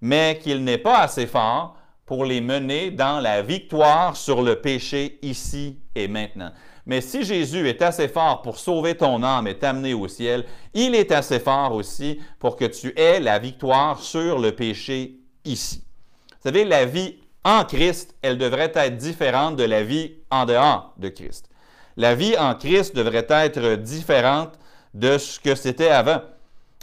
mais 0.00 0.38
qu'il 0.42 0.64
n'est 0.64 0.78
pas 0.78 1.00
assez 1.00 1.26
fort 1.26 1.76
pour 2.06 2.24
les 2.24 2.40
mener 2.40 2.90
dans 2.90 3.20
la 3.20 3.42
victoire 3.42 4.16
sur 4.16 4.42
le 4.42 4.60
péché 4.60 5.18
ici 5.20 5.78
et 5.94 6.08
maintenant. 6.08 6.52
Mais 6.88 7.02
si 7.02 7.22
Jésus 7.22 7.68
est 7.68 7.82
assez 7.82 8.08
fort 8.08 8.40
pour 8.40 8.58
sauver 8.58 8.96
ton 8.96 9.22
âme 9.22 9.46
et 9.46 9.58
t'amener 9.58 9.92
au 9.92 10.08
ciel, 10.08 10.46
il 10.72 10.94
est 10.94 11.12
assez 11.12 11.38
fort 11.38 11.74
aussi 11.74 12.18
pour 12.38 12.56
que 12.56 12.64
tu 12.64 12.98
aies 12.98 13.20
la 13.20 13.38
victoire 13.38 14.00
sur 14.00 14.38
le 14.38 14.52
péché 14.52 15.16
ici. 15.44 15.84
Vous 16.30 16.48
savez, 16.48 16.64
la 16.64 16.86
vie 16.86 17.16
en 17.44 17.64
Christ, 17.64 18.14
elle 18.22 18.38
devrait 18.38 18.72
être 18.74 18.96
différente 18.96 19.56
de 19.56 19.64
la 19.64 19.84
vie 19.84 20.14
en 20.30 20.46
dehors 20.46 20.94
de 20.96 21.10
Christ. 21.10 21.50
La 21.98 22.14
vie 22.14 22.38
en 22.38 22.54
Christ 22.54 22.96
devrait 22.96 23.26
être 23.28 23.76
différente 23.76 24.58
de 24.94 25.18
ce 25.18 25.38
que 25.38 25.54
c'était 25.54 25.90
avant. 25.90 26.22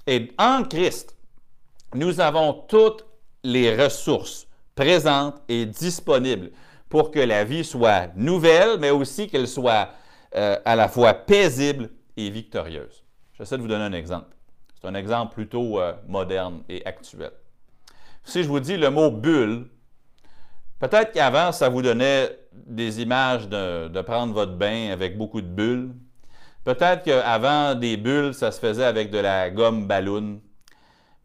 Et 0.06 0.32
en 0.38 0.64
Christ, 0.64 1.16
nous 1.96 2.20
avons 2.20 2.54
toutes 2.68 3.06
les 3.44 3.76
ressources 3.76 4.46
présentes 4.76 5.42
et 5.50 5.66
disponibles 5.66 6.52
pour 6.96 7.12
que 7.12 7.20
la 7.20 7.44
vie 7.44 7.66
soit 7.66 8.08
nouvelle, 8.16 8.80
mais 8.80 8.90
aussi 8.90 9.28
qu'elle 9.28 9.50
soit 9.50 9.90
euh, 10.34 10.58
à 10.64 10.78
la 10.78 10.88
fois 10.88 11.14
paisible 11.14 11.90
et 12.16 12.30
victorieuse. 12.30 13.04
J'essaie 13.34 13.58
de 13.58 13.62
vous 13.62 13.68
donner 13.68 13.84
un 13.84 13.92
exemple. 13.92 14.34
C'est 14.80 14.88
un 14.88 14.96
exemple 14.96 15.34
plutôt 15.34 15.82
euh, 15.82 15.92
moderne 16.08 16.62
et 16.70 16.86
actuel. 16.86 17.32
Si 18.24 18.44
je 18.44 18.48
vous 18.48 18.62
dis 18.62 18.78
le 18.78 18.90
mot 18.92 19.12
bulle, 19.12 19.68
peut-être 20.80 21.12
qu'avant, 21.12 21.52
ça 21.52 21.68
vous 21.68 21.82
donnait 21.82 22.30
des 22.54 23.02
images 23.02 23.50
de, 23.50 24.02
prendre 24.02 24.34
votre 24.34 24.54
bain 24.54 24.92
avec 24.94 25.18
beaucoup 25.18 25.42
de 25.42 25.48
bulles, 25.48 25.92
Peut-être 26.64 27.04
qu'avant 27.04 27.76
des 27.76 27.98
bulles, 27.98 28.34
ça 28.34 28.54
se 28.54 28.60
faisait 28.62 28.86
avec 28.86 29.12
de 29.12 29.20
la 29.20 29.50
gomme 29.50 29.86
ballon. 29.86 30.40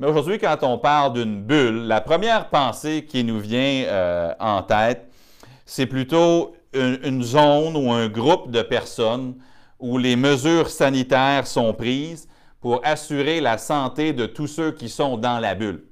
Mais 0.00 0.08
aujourd'hui, 0.08 0.38
quand 0.38 0.64
on 0.64 0.78
parle 0.78 1.12
d'une 1.12 1.44
bulle, 1.44 1.86
la 1.86 2.00
première 2.00 2.48
pensée 2.48 3.04
qui 3.04 3.22
nous 3.22 3.38
vient 3.38 3.84
euh, 3.86 4.34
en 4.40 4.62
tête, 4.62 5.09
c'est 5.70 5.86
plutôt 5.86 6.56
une, 6.72 7.22
zone 7.22 7.76
ou 7.76 7.92
un 7.92 8.08
groupe 8.08 8.50
de 8.50 8.60
personnes 8.60 9.36
où 9.78 9.98
les 9.98 10.16
mesures 10.16 10.68
sanitaires 10.68 11.46
sont 11.46 11.72
prises 11.74 12.28
pour 12.60 12.80
assurer 12.84 13.40
la 13.40 13.56
santé 13.56 14.12
de 14.12 14.26
tous 14.26 14.48
ceux 14.48 14.72
qui 14.72 14.88
sont 14.88 15.16
dans 15.16 15.38
la 15.38 15.54
bulle. 15.54 15.84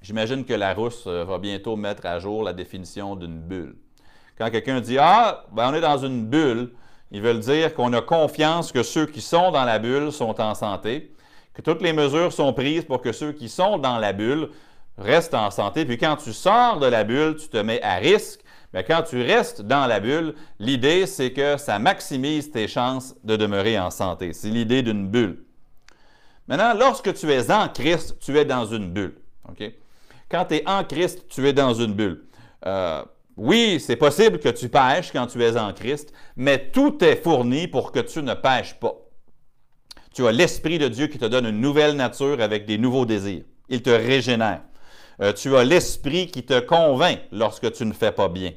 J'imagine 0.00 0.42
que 0.42 0.54
la 0.54 0.72
Rousse 0.72 1.04
euh, 1.06 1.22
va 1.22 1.36
bientôt 1.36 1.76
mettre 1.76 2.06
à 2.06 2.18
jour 2.18 2.42
la 2.42 2.54
définition 2.54 3.14
d'une 3.14 3.38
bulle. 3.38 3.76
Quand 4.38 4.48
quelqu'un 4.50 4.80
dit 4.80 4.96
Ah, 4.98 5.44
ben 5.52 5.70
on 5.70 5.74
est 5.74 5.82
dans 5.82 5.98
une 5.98 6.24
bulle, 6.24 6.72
ils 7.10 7.20
veulent 7.20 7.40
dire 7.40 7.74
qu'on 7.74 7.92
a 7.92 8.00
confiance 8.00 8.72
que 8.72 8.82
ceux 8.82 9.04
qui 9.04 9.20
sont 9.20 9.50
dans 9.50 9.64
la 9.64 9.78
bulle 9.78 10.10
sont 10.12 10.40
en 10.40 10.54
santé, 10.54 11.14
que 11.52 11.60
toutes 11.60 11.82
les 11.82 11.92
mesures 11.92 12.32
sont 12.32 12.54
prises 12.54 12.86
pour 12.86 13.02
que 13.02 13.12
ceux 13.12 13.32
qui 13.32 13.50
sont 13.50 13.76
dans 13.76 13.98
la 13.98 14.14
bulle 14.14 14.48
restent 14.96 15.34
en 15.34 15.50
santé. 15.50 15.84
Puis 15.84 15.98
quand 15.98 16.16
tu 16.16 16.32
sors 16.32 16.78
de 16.78 16.86
la 16.86 17.04
bulle, 17.04 17.36
tu 17.36 17.48
te 17.48 17.58
mets 17.58 17.82
à 17.82 17.96
risque. 17.96 18.40
Mais 18.74 18.84
quand 18.84 19.02
tu 19.02 19.22
restes 19.22 19.62
dans 19.62 19.86
la 19.86 20.00
bulle, 20.00 20.34
l'idée, 20.58 21.06
c'est 21.06 21.32
que 21.32 21.56
ça 21.56 21.78
maximise 21.78 22.50
tes 22.50 22.68
chances 22.68 23.14
de 23.24 23.36
demeurer 23.36 23.78
en 23.78 23.90
santé. 23.90 24.32
C'est 24.32 24.50
l'idée 24.50 24.82
d'une 24.82 25.08
bulle. 25.08 25.44
Maintenant, 26.48 26.74
lorsque 26.74 27.12
tu 27.14 27.30
es 27.30 27.50
en 27.50 27.68
Christ, 27.68 28.16
tu 28.20 28.36
es 28.38 28.44
dans 28.44 28.66
une 28.66 28.90
bulle. 28.90 29.16
Quand 30.30 30.44
tu 30.44 30.56
es 30.56 30.68
en 30.68 30.84
Christ, 30.84 31.26
tu 31.28 31.46
es 31.46 31.52
dans 31.52 31.72
une 31.72 31.94
bulle. 31.94 32.24
Euh, 32.66 33.02
oui, 33.36 33.78
c'est 33.80 33.96
possible 33.96 34.38
que 34.38 34.48
tu 34.48 34.68
pêches 34.68 35.12
quand 35.12 35.26
tu 35.26 35.42
es 35.42 35.56
en 35.56 35.72
Christ, 35.72 36.12
mais 36.36 36.70
tout 36.70 37.02
est 37.04 37.22
fourni 37.22 37.68
pour 37.68 37.92
que 37.92 38.00
tu 38.00 38.22
ne 38.22 38.34
pêches 38.34 38.74
pas. 38.74 38.94
Tu 40.12 40.26
as 40.26 40.32
l'Esprit 40.32 40.78
de 40.78 40.88
Dieu 40.88 41.06
qui 41.06 41.18
te 41.18 41.24
donne 41.24 41.46
une 41.46 41.60
nouvelle 41.60 41.94
nature 41.94 42.40
avec 42.40 42.66
des 42.66 42.78
nouveaux 42.78 43.06
désirs. 43.06 43.44
Il 43.68 43.82
te 43.82 43.90
régénère. 43.90 44.62
Euh, 45.20 45.32
tu 45.32 45.56
as 45.56 45.64
l'Esprit 45.64 46.28
qui 46.28 46.44
te 46.44 46.60
convainc 46.60 47.20
lorsque 47.32 47.72
tu 47.72 47.84
ne 47.84 47.92
fais 47.92 48.12
pas 48.12 48.28
bien. 48.28 48.52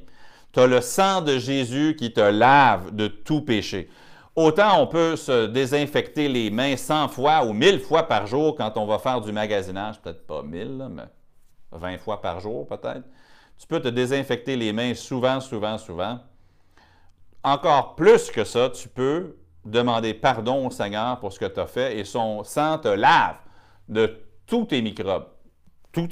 Tu 0.53 0.59
as 0.59 0.67
le 0.67 0.81
sang 0.81 1.21
de 1.21 1.37
Jésus 1.37 1.95
qui 1.97 2.13
te 2.13 2.21
lave 2.21 2.93
de 2.95 3.07
tout 3.07 3.41
péché. 3.41 3.89
Autant 4.35 4.81
on 4.81 4.87
peut 4.87 5.15
se 5.15 5.47
désinfecter 5.47 6.29
les 6.29 6.49
mains 6.49 6.77
100 6.77 7.09
fois 7.09 7.43
ou 7.45 7.53
1000 7.53 7.79
fois 7.79 8.03
par 8.03 8.27
jour 8.27 8.55
quand 8.55 8.77
on 8.77 8.85
va 8.85 8.99
faire 8.99 9.19
du 9.21 9.31
magasinage, 9.31 9.99
peut-être 10.01 10.25
pas 10.25 10.41
1000, 10.41 10.87
mais 10.91 11.03
20 11.71 11.97
fois 11.97 12.21
par 12.21 12.39
jour 12.39 12.67
peut-être. 12.67 13.03
Tu 13.57 13.67
peux 13.67 13.79
te 13.79 13.89
désinfecter 13.89 14.55
les 14.55 14.71
mains 14.71 14.93
souvent, 14.93 15.39
souvent, 15.39 15.77
souvent. 15.77 16.19
encore 17.43 17.95
plus 17.95 18.31
que 18.31 18.43
ça, 18.43 18.69
tu 18.69 18.87
peux 18.87 19.35
demander 19.65 20.13
pardon 20.13 20.67
au 20.67 20.71
Seigneur 20.71 21.19
pour 21.19 21.31
ce 21.33 21.39
que 21.39 21.45
tu 21.45 21.59
as 21.59 21.67
fait 21.67 21.97
et 21.97 22.03
son 22.03 22.43
sang 22.43 22.77
te 22.77 22.87
lave 22.87 23.37
de 23.89 24.17
tous 24.47 24.65
tes 24.65 24.81
microbes. 24.81 25.27
Tout, 25.91 26.07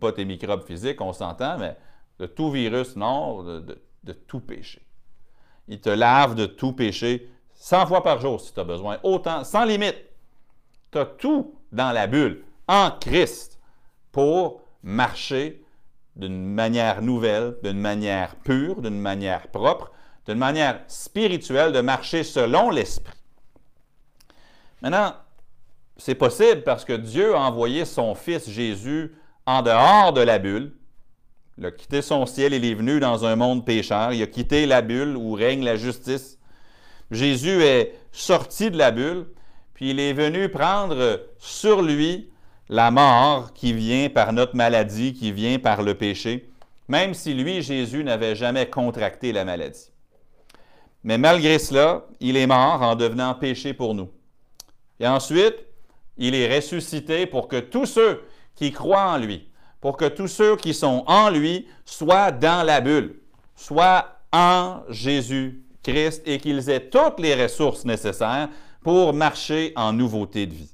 pas 0.00 0.12
tes 0.12 0.24
microbes 0.24 0.64
physiques, 0.64 1.00
on 1.00 1.12
s'entend, 1.12 1.58
mais 1.58 1.76
de 2.18 2.26
tout 2.26 2.50
virus, 2.50 2.96
non, 2.96 3.42
de, 3.42 4.12
tout 4.26 4.40
péché. 4.40 4.82
Il 5.68 5.80
te 5.80 5.88
lave 5.88 6.34
de 6.34 6.46
tout 6.46 6.72
péché 6.72 7.30
100 7.54 7.86
fois 7.86 8.02
par 8.02 8.20
jour 8.20 8.40
si 8.40 8.52
tu 8.52 8.60
as 8.60 8.64
besoin, 8.64 8.98
autant, 9.02 9.44
sans 9.44 9.64
limite. 9.64 9.96
Tu 10.90 10.98
as 10.98 11.06
tout 11.06 11.54
dans 11.70 11.92
la 11.92 12.06
bulle, 12.06 12.44
en 12.68 12.90
Christ, 12.90 13.58
pour 14.10 14.60
marcher 14.82 15.64
d'une 16.16 16.44
manière 16.44 17.00
nouvelle, 17.00 17.56
d'une 17.62 17.80
manière 17.80 18.36
pure, 18.36 18.82
d'une 18.82 19.00
manière 19.00 19.48
propre, 19.48 19.90
d'une 20.26 20.38
manière 20.38 20.80
spirituelle, 20.88 21.72
de 21.72 21.80
marcher 21.80 22.22
selon 22.22 22.70
l'Esprit. 22.70 23.16
Maintenant, 24.82 25.14
c'est 25.96 26.14
possible 26.14 26.62
parce 26.62 26.84
que 26.84 26.92
Dieu 26.92 27.34
a 27.34 27.40
envoyé 27.40 27.84
son 27.84 28.14
Fils 28.14 28.50
Jésus 28.50 29.14
en 29.46 29.62
dehors 29.62 30.12
de 30.12 30.20
la 30.20 30.38
bulle. 30.38 30.72
Il 31.58 31.66
a 31.66 31.70
quitté 31.70 32.02
son 32.02 32.26
ciel, 32.26 32.54
il 32.54 32.64
est 32.64 32.74
venu 32.74 33.00
dans 33.00 33.24
un 33.24 33.36
monde 33.36 33.64
pécheur. 33.64 34.12
Il 34.12 34.22
a 34.22 34.26
quitté 34.26 34.66
la 34.66 34.82
bulle 34.82 35.16
où 35.16 35.32
règne 35.32 35.64
la 35.64 35.76
justice. 35.76 36.38
Jésus 37.10 37.62
est 37.62 37.94
sorti 38.10 38.70
de 38.70 38.78
la 38.78 38.90
bulle, 38.90 39.26
puis 39.74 39.90
il 39.90 40.00
est 40.00 40.14
venu 40.14 40.48
prendre 40.48 41.20
sur 41.38 41.82
lui 41.82 42.30
la 42.68 42.90
mort 42.90 43.52
qui 43.52 43.74
vient 43.74 44.08
par 44.08 44.32
notre 44.32 44.56
maladie, 44.56 45.12
qui 45.12 45.30
vient 45.30 45.58
par 45.58 45.82
le 45.82 45.94
péché, 45.94 46.48
même 46.88 47.12
si 47.12 47.34
lui, 47.34 47.62
Jésus, 47.62 48.02
n'avait 48.02 48.34
jamais 48.34 48.68
contracté 48.68 49.32
la 49.32 49.44
maladie. 49.44 49.90
Mais 51.04 51.18
malgré 51.18 51.58
cela, 51.58 52.06
il 52.20 52.36
est 52.36 52.46
mort 52.46 52.80
en 52.80 52.94
devenant 52.94 53.34
péché 53.34 53.74
pour 53.74 53.94
nous. 53.94 54.08
Et 55.00 55.06
ensuite, 55.06 55.56
il 56.16 56.34
est 56.34 56.54
ressuscité 56.54 57.26
pour 57.26 57.48
que 57.48 57.60
tous 57.60 57.86
ceux 57.86 58.22
qui 58.62 58.70
croient 58.70 59.10
en 59.14 59.18
lui, 59.18 59.48
pour 59.80 59.96
que 59.96 60.04
tous 60.04 60.28
ceux 60.28 60.54
qui 60.54 60.72
sont 60.72 61.02
en 61.08 61.30
lui 61.30 61.66
soient 61.84 62.30
dans 62.30 62.64
la 62.64 62.80
bulle, 62.80 63.20
soient 63.56 64.20
en 64.32 64.82
Jésus-Christ 64.88 66.22
et 66.26 66.38
qu'ils 66.38 66.70
aient 66.70 66.88
toutes 66.88 67.18
les 67.18 67.34
ressources 67.34 67.84
nécessaires 67.84 68.48
pour 68.80 69.14
marcher 69.14 69.72
en 69.74 69.92
nouveauté 69.92 70.46
de 70.46 70.54
vie. 70.54 70.70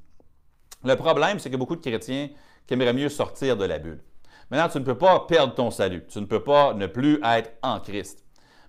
Le 0.85 0.97
problème, 0.97 1.39
c'est 1.39 1.49
que 1.49 1.57
beaucoup 1.57 1.77
de 1.77 1.81
chrétiens 1.81 2.29
qui 2.67 2.75
aimeraient 2.75 2.93
mieux 2.93 3.09
sortir 3.09 3.57
de 3.57 3.65
la 3.65 3.79
bulle. 3.79 4.03
Maintenant, 4.51 4.69
tu 4.69 4.81
ne 4.81 4.85
peux 4.85 4.99
pas 4.99 5.21
perdre 5.21 5.55
ton 5.55 5.71
salut. 5.71 6.05
Tu 6.11 6.21
ne 6.21 6.27
peux 6.27 6.45
pas 6.45 6.75
ne 6.75 6.87
plus 6.87 7.21
être 7.25 7.53
en 7.63 7.81
Christ. 7.81 8.23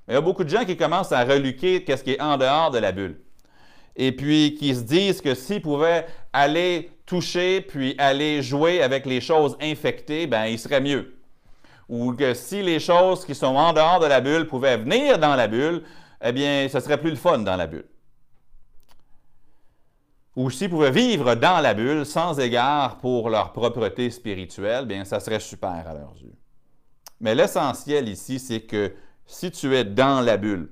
Mais 0.07 0.13
il 0.13 0.15
y 0.15 0.17
a 0.17 0.21
beaucoup 0.21 0.45
de 0.45 0.49
gens 0.49 0.63
qui 0.63 0.77
commencent 0.77 1.11
à 1.11 1.25
reluquer 1.25 1.83
qu'est-ce 1.83 2.05
qui 2.05 2.11
est 2.11 2.21
en 2.21 2.37
dehors 2.37 2.71
de 2.71 2.77
la 2.77 2.93
bulle. 2.93 3.19
Et 4.01 4.13
puis 4.13 4.55
qui 4.55 4.73
se 4.73 4.83
disent 4.83 5.19
que 5.19 5.35
s'ils 5.35 5.61
pouvaient 5.61 6.07
aller 6.31 6.89
toucher 7.05 7.59
puis 7.59 7.95
aller 7.97 8.41
jouer 8.41 8.81
avec 8.81 9.05
les 9.05 9.19
choses 9.19 9.57
infectées, 9.61 10.25
ben 10.25 10.45
il 10.45 10.57
serait 10.57 10.79
mieux. 10.79 11.15
Ou 11.89 12.13
que 12.13 12.33
si 12.33 12.63
les 12.63 12.79
choses 12.79 13.25
qui 13.25 13.35
sont 13.35 13.57
en 13.57 13.73
dehors 13.73 13.99
de 13.99 14.05
la 14.05 14.21
bulle 14.21 14.47
pouvaient 14.47 14.77
venir 14.77 15.19
dans 15.19 15.35
la 15.35 15.49
bulle, 15.49 15.83
eh 16.23 16.31
bien, 16.31 16.69
ce 16.71 16.79
serait 16.79 16.97
plus 16.97 17.09
le 17.09 17.17
fun 17.17 17.39
dans 17.39 17.57
la 17.57 17.67
bulle. 17.67 17.87
Ou 20.37 20.49
s'ils 20.49 20.69
pouvaient 20.69 20.91
vivre 20.91 21.35
dans 21.35 21.59
la 21.59 21.73
bulle 21.73 22.05
sans 22.05 22.39
égard 22.39 22.99
pour 22.99 23.29
leur 23.29 23.51
propreté 23.51 24.09
spirituelle, 24.11 24.85
bien, 24.85 25.03
ça 25.03 25.19
serait 25.19 25.41
super 25.41 25.85
à 25.85 25.93
leurs 25.93 26.15
yeux. 26.21 26.37
Mais 27.19 27.35
l'essentiel 27.35 28.07
ici, 28.07 28.39
c'est 28.39 28.61
que 28.61 28.93
si 29.25 29.51
tu 29.51 29.75
es 29.75 29.83
dans 29.83 30.21
la 30.21 30.37
bulle, 30.37 30.69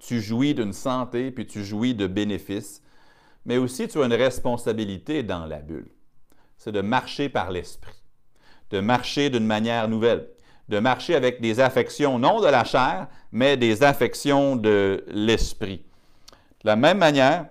tu 0.00 0.20
jouis 0.20 0.54
d'une 0.54 0.72
santé, 0.72 1.30
puis 1.30 1.46
tu 1.46 1.64
jouis 1.64 1.94
de 1.94 2.06
bénéfices, 2.06 2.82
mais 3.44 3.58
aussi 3.58 3.86
tu 3.86 4.02
as 4.02 4.06
une 4.06 4.14
responsabilité 4.14 5.22
dans 5.22 5.46
la 5.46 5.58
bulle. 5.58 5.90
C'est 6.58 6.72
de 6.72 6.80
marcher 6.80 7.28
par 7.28 7.50
l'esprit, 7.50 8.02
de 8.70 8.80
marcher 8.80 9.30
d'une 9.30 9.46
manière 9.46 9.88
nouvelle, 9.88 10.28
de 10.68 10.78
marcher 10.78 11.14
avec 11.14 11.40
des 11.40 11.60
affections 11.60 12.18
non 12.18 12.40
de 12.40 12.46
la 12.46 12.64
chair, 12.64 13.08
mais 13.32 13.56
des 13.56 13.82
affections 13.82 14.56
de 14.56 15.04
l'esprit. 15.08 15.84
De 16.62 16.68
la 16.68 16.76
même 16.76 16.98
manière, 16.98 17.46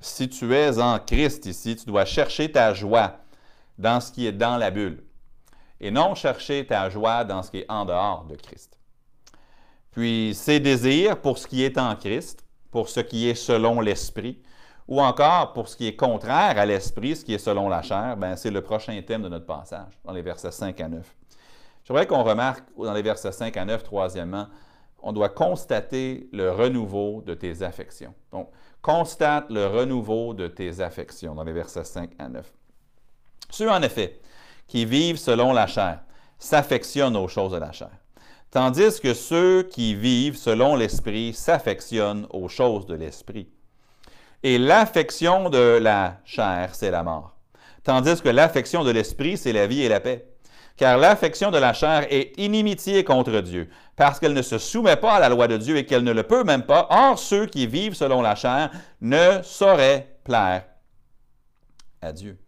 si 0.00 0.28
tu 0.28 0.54
es 0.54 0.78
en 0.78 0.98
Christ 0.98 1.46
ici, 1.46 1.76
tu 1.76 1.86
dois 1.86 2.04
chercher 2.04 2.50
ta 2.52 2.74
joie 2.74 3.20
dans 3.78 4.00
ce 4.00 4.12
qui 4.12 4.26
est 4.26 4.32
dans 4.32 4.56
la 4.56 4.70
bulle 4.70 5.02
et 5.80 5.90
non 5.90 6.14
chercher 6.14 6.66
ta 6.66 6.88
joie 6.88 7.24
dans 7.24 7.42
ce 7.42 7.50
qui 7.50 7.58
est 7.58 7.70
en 7.70 7.84
dehors 7.84 8.24
de 8.24 8.36
Christ. 8.36 8.75
Puis 9.96 10.34
ses 10.34 10.60
désirs 10.60 11.16
pour 11.16 11.38
ce 11.38 11.46
qui 11.46 11.64
est 11.64 11.78
en 11.78 11.96
Christ, 11.96 12.44
pour 12.70 12.90
ce 12.90 13.00
qui 13.00 13.30
est 13.30 13.34
selon 13.34 13.80
l'esprit, 13.80 14.38
ou 14.86 15.00
encore 15.00 15.54
pour 15.54 15.68
ce 15.68 15.76
qui 15.76 15.86
est 15.86 15.96
contraire 15.96 16.58
à 16.58 16.66
l'esprit, 16.66 17.16
ce 17.16 17.24
qui 17.24 17.32
est 17.32 17.38
selon 17.38 17.70
la 17.70 17.80
chair, 17.80 18.14
ben, 18.18 18.36
c'est 18.36 18.50
le 18.50 18.60
prochain 18.60 19.00
thème 19.00 19.22
de 19.22 19.30
notre 19.30 19.46
passage, 19.46 19.98
dans 20.04 20.12
les 20.12 20.20
versets 20.20 20.50
5 20.50 20.78
à 20.82 20.88
9. 20.88 21.16
J'aimerais 21.82 22.06
qu'on 22.06 22.22
remarque 22.22 22.64
dans 22.76 22.92
les 22.92 23.00
versets 23.00 23.32
5 23.32 23.56
à 23.56 23.64
9, 23.64 23.84
troisièmement, 23.84 24.48
on 25.02 25.14
doit 25.14 25.30
constater 25.30 26.28
le 26.30 26.50
renouveau 26.50 27.22
de 27.22 27.32
tes 27.32 27.62
affections. 27.62 28.12
Donc, 28.32 28.50
constate 28.82 29.48
le 29.48 29.66
renouveau 29.66 30.34
de 30.34 30.46
tes 30.46 30.82
affections 30.82 31.34
dans 31.34 31.44
les 31.44 31.54
versets 31.54 31.84
5 31.84 32.10
à 32.18 32.28
9. 32.28 32.52
Ceux, 33.48 33.70
en 33.70 33.80
effet, 33.80 34.20
qui 34.66 34.84
vivent 34.84 35.16
selon 35.16 35.54
la 35.54 35.66
chair 35.66 36.00
s'affectionnent 36.38 37.16
aux 37.16 37.28
choses 37.28 37.52
de 37.52 37.58
la 37.58 37.72
chair 37.72 37.92
tandis 38.50 39.00
que 39.00 39.14
ceux 39.14 39.62
qui 39.62 39.94
vivent 39.94 40.36
selon 40.36 40.76
l'Esprit 40.76 41.34
s'affectionnent 41.34 42.26
aux 42.30 42.48
choses 42.48 42.86
de 42.86 42.94
l'Esprit. 42.94 43.48
Et 44.42 44.58
l'affection 44.58 45.50
de 45.50 45.78
la 45.78 46.20
chair, 46.24 46.74
c'est 46.74 46.90
la 46.90 47.02
mort, 47.02 47.36
tandis 47.82 48.20
que 48.20 48.28
l'affection 48.28 48.84
de 48.84 48.90
l'Esprit, 48.90 49.36
c'est 49.36 49.52
la 49.52 49.66
vie 49.66 49.82
et 49.82 49.88
la 49.88 50.00
paix. 50.00 50.28
Car 50.76 50.98
l'affection 50.98 51.50
de 51.50 51.56
la 51.56 51.72
chair 51.72 52.06
est 52.10 52.38
inimitié 52.38 53.02
contre 53.02 53.40
Dieu, 53.40 53.70
parce 53.96 54.20
qu'elle 54.20 54.34
ne 54.34 54.42
se 54.42 54.58
soumet 54.58 54.96
pas 54.96 55.14
à 55.14 55.20
la 55.20 55.30
loi 55.30 55.48
de 55.48 55.56
Dieu 55.56 55.78
et 55.78 55.86
qu'elle 55.86 56.04
ne 56.04 56.12
le 56.12 56.22
peut 56.22 56.44
même 56.44 56.64
pas. 56.64 56.86
Or, 56.90 57.18
ceux 57.18 57.46
qui 57.46 57.66
vivent 57.66 57.94
selon 57.94 58.20
la 58.20 58.34
chair 58.34 58.70
ne 59.00 59.40
sauraient 59.42 60.18
plaire 60.22 60.66
à 62.02 62.12
Dieu. 62.12 62.38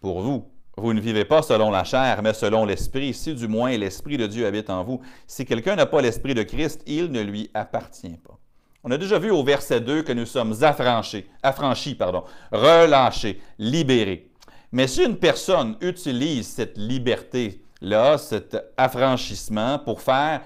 Pour 0.00 0.20
vous, 0.20 0.48
vous 0.78 0.94
ne 0.94 1.00
vivez 1.00 1.24
pas 1.24 1.42
selon 1.42 1.70
la 1.70 1.84
chair, 1.84 2.22
mais 2.22 2.32
selon 2.32 2.64
l'Esprit, 2.64 3.12
si 3.12 3.34
du 3.34 3.48
moins 3.48 3.76
l'Esprit 3.76 4.16
de 4.16 4.26
Dieu 4.26 4.46
habite 4.46 4.70
en 4.70 4.84
vous. 4.84 5.00
Si 5.26 5.44
quelqu'un 5.44 5.76
n'a 5.76 5.86
pas 5.86 6.00
l'Esprit 6.00 6.34
de 6.34 6.42
Christ, 6.42 6.82
il 6.86 7.10
ne 7.10 7.20
lui 7.20 7.50
appartient 7.54 8.16
pas. 8.24 8.38
On 8.84 8.90
a 8.90 8.98
déjà 8.98 9.18
vu 9.18 9.30
au 9.30 9.42
verset 9.42 9.80
2 9.80 10.02
que 10.02 10.12
nous 10.12 10.26
sommes 10.26 10.54
affranchis, 10.62 11.26
affranchis 11.42 11.94
pardon, 11.94 12.24
relâchés, 12.52 13.40
libérés. 13.58 14.30
Mais 14.70 14.86
si 14.86 15.04
une 15.04 15.16
personne 15.16 15.76
utilise 15.80 16.46
cette 16.46 16.78
liberté-là, 16.78 18.18
cet 18.18 18.56
affranchissement, 18.76 19.78
pour 19.78 20.00
faire 20.00 20.42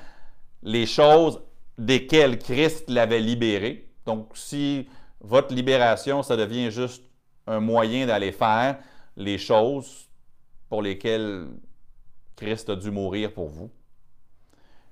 les 0.62 0.86
choses 0.86 1.40
desquelles 1.76 2.38
Christ 2.38 2.88
l'avait 2.88 3.20
libéré, 3.20 3.90
donc 4.06 4.30
si 4.34 4.88
votre 5.20 5.54
libération, 5.54 6.22
ça 6.22 6.36
devient 6.36 6.70
juste 6.70 7.02
un 7.46 7.60
moyen 7.60 8.06
d'aller 8.06 8.32
faire 8.32 8.78
les 9.16 9.38
choses 9.38 10.08
pour 10.72 10.80
lesquels 10.80 11.48
Christ 12.34 12.70
a 12.70 12.76
dû 12.76 12.90
mourir 12.90 13.30
pour 13.34 13.46
vous, 13.46 13.70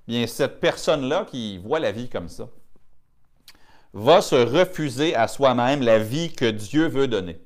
bien 0.06 0.26
cette 0.26 0.60
personne-là 0.60 1.24
qui 1.24 1.56
voit 1.56 1.80
la 1.80 1.90
vie 1.90 2.10
comme 2.10 2.28
ça 2.28 2.50
va 3.94 4.20
se 4.20 4.34
refuser 4.34 5.14
à 5.14 5.26
soi-même 5.26 5.80
la 5.80 5.98
vie 5.98 6.34
que 6.34 6.44
Dieu 6.44 6.86
veut 6.86 7.08
donner. 7.08 7.40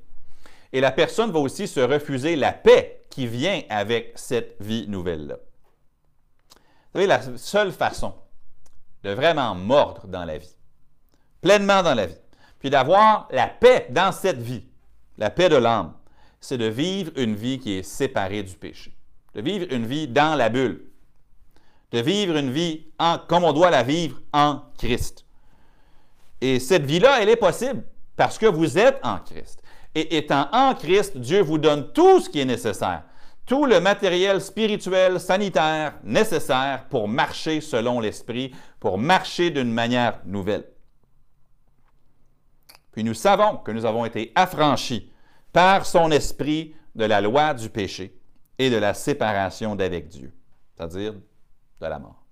Et 0.72 0.80
la 0.80 0.90
personne 0.90 1.30
va 1.30 1.38
aussi 1.38 1.68
se 1.68 1.78
refuser 1.78 2.34
la 2.34 2.50
paix 2.50 3.02
qui 3.08 3.28
vient 3.28 3.62
avec 3.68 4.14
cette 4.16 4.56
vie 4.58 4.88
nouvelle-là. 4.88 5.36
Vous 6.92 7.00
savez, 7.00 7.06
la 7.06 7.38
seule 7.38 7.70
façon 7.70 8.16
de 9.04 9.10
vraiment 9.10 9.54
mordre 9.54 10.08
dans 10.08 10.24
la 10.24 10.38
vie, 10.38 10.56
pleinement 11.40 11.84
dans 11.84 11.94
la 11.94 12.06
vie, 12.06 12.18
puis 12.58 12.68
d'avoir 12.68 13.28
la 13.30 13.46
paix 13.46 13.86
dans 13.90 14.10
cette 14.10 14.42
vie, 14.42 14.64
la 15.18 15.30
paix 15.30 15.48
de 15.48 15.56
l'âme, 15.56 15.94
c'est 16.44 16.58
de 16.58 16.66
vivre 16.66 17.10
une 17.16 17.34
vie 17.34 17.58
qui 17.58 17.78
est 17.78 17.82
séparée 17.82 18.42
du 18.42 18.54
péché, 18.54 18.94
de 19.34 19.40
vivre 19.40 19.66
une 19.70 19.86
vie 19.86 20.06
dans 20.06 20.34
la 20.34 20.50
bulle, 20.50 20.84
de 21.90 22.00
vivre 22.00 22.36
une 22.36 22.50
vie 22.50 22.88
en, 22.98 23.16
comme 23.16 23.44
on 23.44 23.54
doit 23.54 23.70
la 23.70 23.82
vivre 23.82 24.20
en 24.30 24.60
Christ. 24.76 25.24
Et 26.42 26.60
cette 26.60 26.84
vie-là, 26.84 27.22
elle 27.22 27.30
est 27.30 27.36
possible 27.36 27.82
parce 28.14 28.36
que 28.36 28.44
vous 28.44 28.76
êtes 28.76 29.00
en 29.02 29.20
Christ. 29.20 29.62
Et 29.94 30.18
étant 30.18 30.50
en 30.52 30.74
Christ, 30.74 31.16
Dieu 31.16 31.40
vous 31.40 31.56
donne 31.56 31.90
tout 31.94 32.20
ce 32.20 32.28
qui 32.28 32.40
est 32.40 32.44
nécessaire, 32.44 33.04
tout 33.46 33.64
le 33.64 33.80
matériel 33.80 34.42
spirituel, 34.42 35.20
sanitaire 35.20 35.94
nécessaire 36.02 36.84
pour 36.90 37.08
marcher 37.08 37.62
selon 37.62 38.00
l'Esprit, 38.00 38.52
pour 38.80 38.98
marcher 38.98 39.48
d'une 39.48 39.72
manière 39.72 40.20
nouvelle. 40.26 40.66
Puis 42.92 43.02
nous 43.02 43.14
savons 43.14 43.56
que 43.56 43.72
nous 43.72 43.86
avons 43.86 44.04
été 44.04 44.30
affranchis 44.34 45.10
par 45.54 45.86
son 45.86 46.10
esprit 46.10 46.74
de 46.96 47.04
la 47.04 47.20
loi 47.20 47.54
du 47.54 47.70
péché 47.70 48.18
et 48.58 48.70
de 48.70 48.76
la 48.76 48.92
séparation 48.92 49.76
d'avec 49.76 50.08
Dieu, 50.08 50.34
c'est-à-dire 50.74 51.14
de 51.14 51.86
la 51.86 51.98
mort. 52.00 52.24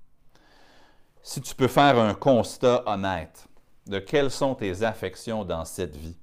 si 1.23 1.41
tu 1.41 1.55
peux 1.55 1.69
faire 1.69 2.01
un 2.01 2.15
constat 2.15 2.83
honnête 2.85 3.47
de 3.87 4.01
quelles 4.01 4.33
sont 4.33 4.57
tes 4.57 4.83
affections 4.83 5.45
dans 5.45 5.65
cette 5.65 5.97
vie, 5.97 6.17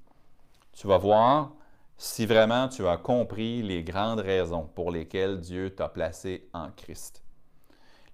tu 0.73 0.88
vas 0.88 0.97
voir 0.97 1.53
si 1.97 2.25
vraiment 2.25 2.67
tu 2.67 2.85
as 2.85 2.97
compris 2.97 3.62
les 3.62 3.81
grandes 3.81 4.19
raisons 4.19 4.69
pour 4.75 4.91
lesquelles 4.91 5.39
Dieu 5.39 5.69
t'a 5.69 5.88
placé 5.88 6.49
en 6.53 6.69
Christ. 6.71 7.23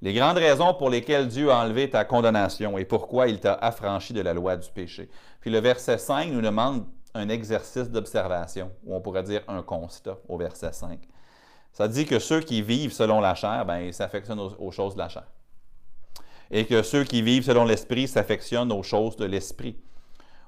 Les 0.04 0.14
grandes 0.14 0.38
raisons 0.38 0.76
pour 0.76 0.92
lesquelles 0.92 1.28
Dieu 1.28 1.52
a 1.52 1.58
enlevé 1.58 1.90
ta 1.90 2.06
condamnation 2.06 2.78
et 2.78 2.86
pourquoi 2.86 3.30
il 3.30 3.40
t'a 3.40 3.54
affranchi 3.54 4.14
de 4.14 4.22
la 4.22 4.36
loi 4.36 4.58
du 4.58 4.70
péché. 4.70 5.10
Puis 5.40 5.50
le 5.50 5.60
verset 5.60 5.98
5 5.98 6.30
nous 6.30 6.42
demande 6.42 6.86
un 7.16 7.30
exercice 7.30 7.90
d'observation, 7.90 8.72
ou 8.84 8.96
on 8.96 9.02
pourrait 9.02 9.24
dire 9.24 9.42
un 9.48 9.64
constat 9.64 10.18
au 10.28 10.38
verset 10.38 10.74
5. 10.74 11.00
Ça 11.72 11.88
dit 11.88 12.06
que 12.06 12.20
ceux 12.20 12.42
qui 12.42 12.62
vivent 12.62 12.94
selon 12.94 13.20
la 13.20 13.34
chair, 13.34 13.66
ben, 13.66 13.80
ils 13.80 13.94
s'affectionnent 13.94 14.40
aux, 14.40 14.72
choses 14.72 14.94
de 14.94 15.00
la 15.00 15.10
chair. 15.10 15.26
Et 16.52 16.66
que 16.66 16.84
ceux 16.84 17.04
qui 17.04 17.22
vivent 17.22 17.44
selon 17.44 17.66
l'esprit 17.66 18.08
s'affectionnent 18.08 18.72
aux 18.72 18.84
choses 18.84 19.16
de 19.16 19.26
l'esprit. 19.26 19.78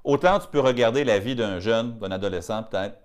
Autant 0.03 0.39
tu 0.39 0.47
peux 0.47 0.60
regarder 0.60 1.03
la 1.03 1.19
vie 1.19 1.36
d'un 1.36 1.60
jeune, 1.60 1.97
d'un 1.97 2.12
adolescent 2.12 2.63
peut-être, 2.63 2.97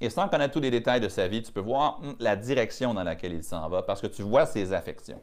et 0.00 0.10
sans 0.10 0.28
connaître 0.28 0.54
tous 0.54 0.60
les 0.60 0.70
détails 0.70 1.00
de 1.00 1.08
sa 1.08 1.26
vie, 1.26 1.42
tu 1.42 1.52
peux 1.52 1.60
voir 1.60 2.00
hum, 2.02 2.16
la 2.20 2.36
direction 2.36 2.94
dans 2.94 3.02
laquelle 3.02 3.32
il 3.32 3.44
s'en 3.44 3.68
va 3.68 3.82
parce 3.82 4.00
que 4.00 4.06
tu 4.06 4.22
vois 4.22 4.46
ses 4.46 4.72
affections. 4.72 5.20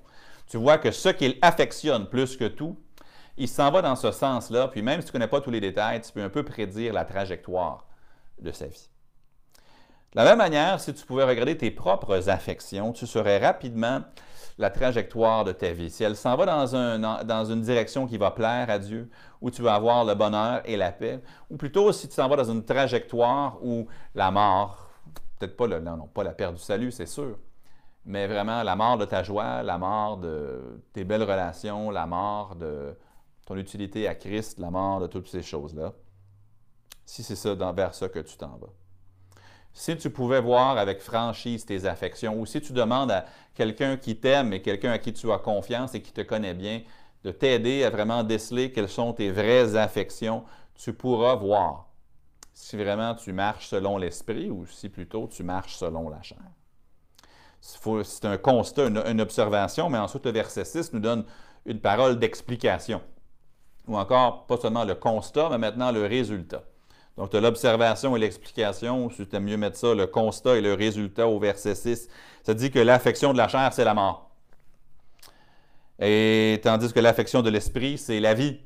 Tu 0.48 0.58
vois 0.58 0.78
que 0.78 0.92
ce 0.92 1.10
qu'il 1.10 1.38
affectionne 1.42 2.08
plus 2.08 2.38
que 2.38 2.46
tout, 2.46 2.78
il 3.38 3.48
s'en 3.48 3.72
va 3.72 3.82
dans 3.82 3.96
ce 3.96 4.12
sens-là. 4.12 4.68
Puis 4.68 4.82
même 4.82 5.02
si 5.02 5.06
tu 5.06 5.10
ne 5.10 5.14
connais 5.14 5.28
pas 5.28 5.42
tous 5.42 5.52
les 5.52 5.62
détails, 5.62 6.02
tu 6.02 6.12
peux 6.12 6.24
un 6.24 6.30
peu 6.30 6.44
prédire 6.44 6.94
la 6.94 7.06
trajectoire 7.06 7.88
de 8.40 8.52
sa 8.52 8.68
vie. 8.68 8.90
De 10.14 10.22
la 10.22 10.26
même 10.26 10.38
manière, 10.38 10.80
si 10.80 10.94
tu 10.94 11.06
pouvais 11.06 11.26
regarder 11.26 11.58
tes 11.58 11.72
propres 11.72 12.30
affections, 12.30 12.94
tu 12.94 13.06
saurais 13.06 13.38
rapidement 13.38 14.02
la 14.58 14.70
trajectoire 14.70 15.44
de 15.44 15.52
ta 15.52 15.74
vie. 15.74 15.90
Si 15.90 16.04
elle 16.04 16.16
s'en 16.16 16.38
va 16.38 16.46
dans, 16.46 17.24
dans, 17.26 17.46
une 17.46 17.62
direction 17.62 18.08
qui 18.08 18.18
va 18.18 18.32
plaire 18.32 18.70
à 18.70 18.80
Dieu, 18.80 19.10
où 19.42 19.52
tu 19.52 19.62
vas 19.62 19.76
avoir 19.76 20.06
le 20.06 20.16
bonheur 20.16 20.62
et 20.64 20.78
la 20.78 20.94
paix, 20.94 21.20
ou 21.50 21.58
plutôt 21.58 21.92
si 21.92 22.08
tu 22.08 22.16
s'en 22.16 22.30
vas 22.30 22.38
dans 22.38 22.50
une 22.50 22.64
trajectoire 22.64 23.58
où 23.62 23.88
la 24.14 24.32
mort, 24.32 24.90
peut-être 25.38 25.58
pas, 25.58 25.68
le, 25.68 25.82
non, 25.82 26.08
pas 26.08 26.24
la 26.24 26.32
perte 26.32 26.56
du 26.56 26.62
salut, 26.62 26.92
c'est 26.92 27.06
sûr, 27.06 27.38
mais 28.06 28.28
vraiment 28.28 28.64
la 28.64 28.78
mort 28.78 28.98
de 28.98 29.04
ta 29.04 29.24
joie, 29.24 29.64
la 29.64 29.78
mort 29.78 30.18
de 30.18 30.82
tes 30.94 31.04
belles 31.04 31.24
relations, 31.24 31.92
la 31.92 32.06
mort 32.06 32.56
de 32.56 32.98
ton 33.46 33.58
utilité 33.58 34.08
à 34.08 34.16
Christ, 34.16 34.60
la 34.60 34.72
mort 34.72 35.00
de 35.00 35.08
toutes 35.08 35.28
ces 35.28 35.42
choses-là. 35.42 35.94
Si 37.06 37.24
c'est 37.24 37.36
ça, 37.36 37.54
vers 37.54 37.94
ça 37.94 38.10
que 38.10 38.20
tu 38.20 38.36
t'en 38.38 38.58
vas. 38.58 38.74
Si 39.74 39.96
tu 39.98 40.10
pouvais 40.10 40.42
voir 40.42 40.78
avec 40.78 41.02
franchise 41.02 41.66
tes 41.66 41.86
affections, 41.86 42.40
ou 42.40 42.46
si 42.46 42.62
tu 42.62 42.74
demandes 42.74 43.12
à 43.12 43.26
quelqu'un 43.54 43.98
qui 43.98 44.16
t'aime 44.16 44.54
et 44.54 44.62
quelqu'un 44.62 44.92
à 44.92 44.98
qui 44.98 45.14
tu 45.14 45.32
as 45.32 45.38
confiance 45.38 45.94
et 45.94 46.02
qui 46.02 46.14
te 46.14 46.22
connaît 46.22 46.54
bien, 46.54 46.82
de 47.24 47.32
t'aider 47.32 47.84
à 47.84 47.90
vraiment 47.90 48.24
déceler 48.24 48.72
quelles 48.72 48.90
sont 48.90 49.14
tes 49.14 49.32
vraies 49.32 49.76
affections, 49.76 50.46
tu 50.76 50.94
pourras 50.94 51.36
voir 51.36 51.88
si 52.54 52.78
vraiment 52.78 53.16
tu 53.16 53.34
marches 53.34 53.68
selon 53.68 53.98
l'esprit 53.98 54.50
ou 54.50 54.66
si 54.66 54.90
plutôt 54.90 55.28
tu 55.28 55.44
marches 55.44 55.76
selon 55.76 56.10
la 56.10 56.22
chair. 56.22 56.40
C'est 57.60 58.26
un 58.26 58.38
constat, 58.38 58.88
une, 58.88 59.22
observation, 59.22 59.90
mais 59.90 59.98
ensuite 59.98 60.26
le 60.26 60.32
verset 60.32 60.64
6 60.64 60.94
nous 60.94 61.00
donne 61.00 61.26
une 61.66 61.82
parole 61.82 62.20
d'explication. 62.20 63.02
Ou 63.88 63.98
encore, 63.98 64.46
pas 64.48 64.58
seulement 64.58 64.84
le 64.84 64.96
constat, 64.96 65.50
mais 65.50 65.58
maintenant 65.58 65.92
le 65.92 66.06
résultat. 66.06 66.64
Donc, 67.18 67.30
tu 67.30 67.38
as 67.38 67.42
l'observation 67.42 68.16
et 68.16 68.20
l'explication, 68.20 69.10
si 69.10 69.26
tu 69.26 69.36
aimes 69.36 69.46
mieux 69.46 69.58
mettre 69.58 69.78
ça, 69.78 69.94
le 69.94 70.08
constat 70.08 70.58
et 70.58 70.62
le 70.62 70.74
résultat 70.74 71.28
au 71.28 71.40
verset 71.40 71.76
6. 71.76 72.10
Ça 72.44 72.54
dit 72.54 72.72
que 72.72 72.80
l'affection 72.80 73.32
de 73.32 73.38
la 73.38 73.48
chair, 73.48 73.72
c'est 73.72 73.86
la 73.86 73.94
mort. 73.94 74.30
Et 76.00 76.60
tandis 76.64 76.92
que 76.92 77.00
l'affection 77.00 77.42
de 77.42 77.50
l'esprit, 77.50 77.98
c'est 77.98 78.20
la 78.20 78.34
vie 78.34 78.60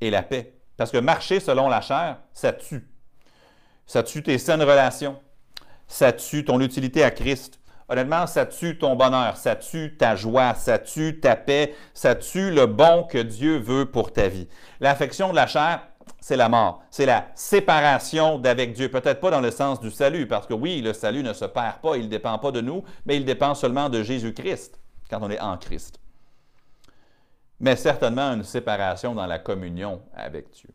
et 0.00 0.10
la 0.10 0.22
paix. 0.22 0.54
Parce 0.76 0.90
que 0.90 0.98
marcher 0.98 1.40
selon 1.40 1.68
la 1.68 1.80
chair, 1.80 2.18
ça 2.34 2.52
tue. 2.52 2.86
Ça 3.86 4.02
tue 4.02 4.22
tes 4.22 4.36
saines 4.36 4.62
relations. 4.62 5.18
Ça 5.86 6.12
tue 6.12 6.44
ton 6.44 6.60
utilité 6.60 7.02
à 7.02 7.10
Christ. 7.10 7.58
Honnêtement, 7.88 8.26
ça 8.26 8.46
tue 8.46 8.78
ton 8.78 8.96
bonheur, 8.96 9.36
ça 9.36 9.54
tue 9.54 9.96
ta 9.96 10.16
joie, 10.16 10.54
ça 10.54 10.78
tue 10.78 11.20
ta 11.20 11.36
paix, 11.36 11.74
ça 11.94 12.16
tue 12.16 12.50
le 12.50 12.66
bon 12.66 13.04
que 13.04 13.18
Dieu 13.18 13.58
veut 13.58 13.86
pour 13.86 14.12
ta 14.12 14.28
vie. 14.28 14.48
L'affection 14.80 15.30
de 15.30 15.36
la 15.36 15.46
chair, 15.46 15.86
c'est 16.20 16.36
la 16.36 16.48
mort. 16.48 16.82
C'est 16.90 17.06
la 17.06 17.28
séparation 17.36 18.38
d'avec 18.38 18.72
Dieu. 18.72 18.90
Peut-être 18.90 19.20
pas 19.20 19.30
dans 19.30 19.40
le 19.40 19.52
sens 19.52 19.80
du 19.80 19.92
salut, 19.92 20.26
parce 20.26 20.46
que 20.46 20.54
oui, 20.54 20.80
le 20.80 20.92
salut 20.92 21.22
ne 21.22 21.32
se 21.32 21.44
perd 21.44 21.76
pas, 21.76 21.96
il 21.96 22.04
ne 22.04 22.10
dépend 22.10 22.36
pas 22.38 22.50
de 22.50 22.60
nous, 22.60 22.82
mais 23.04 23.16
il 23.16 23.24
dépend 23.24 23.54
seulement 23.54 23.88
de 23.88 24.02
Jésus-Christ 24.02 24.80
quand 25.08 25.20
on 25.22 25.30
est 25.30 25.40
en 25.40 25.56
Christ. 25.56 26.00
Mais 27.60 27.76
certainement 27.76 28.32
une 28.32 28.42
séparation 28.42 29.14
dans 29.14 29.26
la 29.26 29.38
communion 29.38 30.02
avec 30.14 30.50
Dieu. 30.50 30.70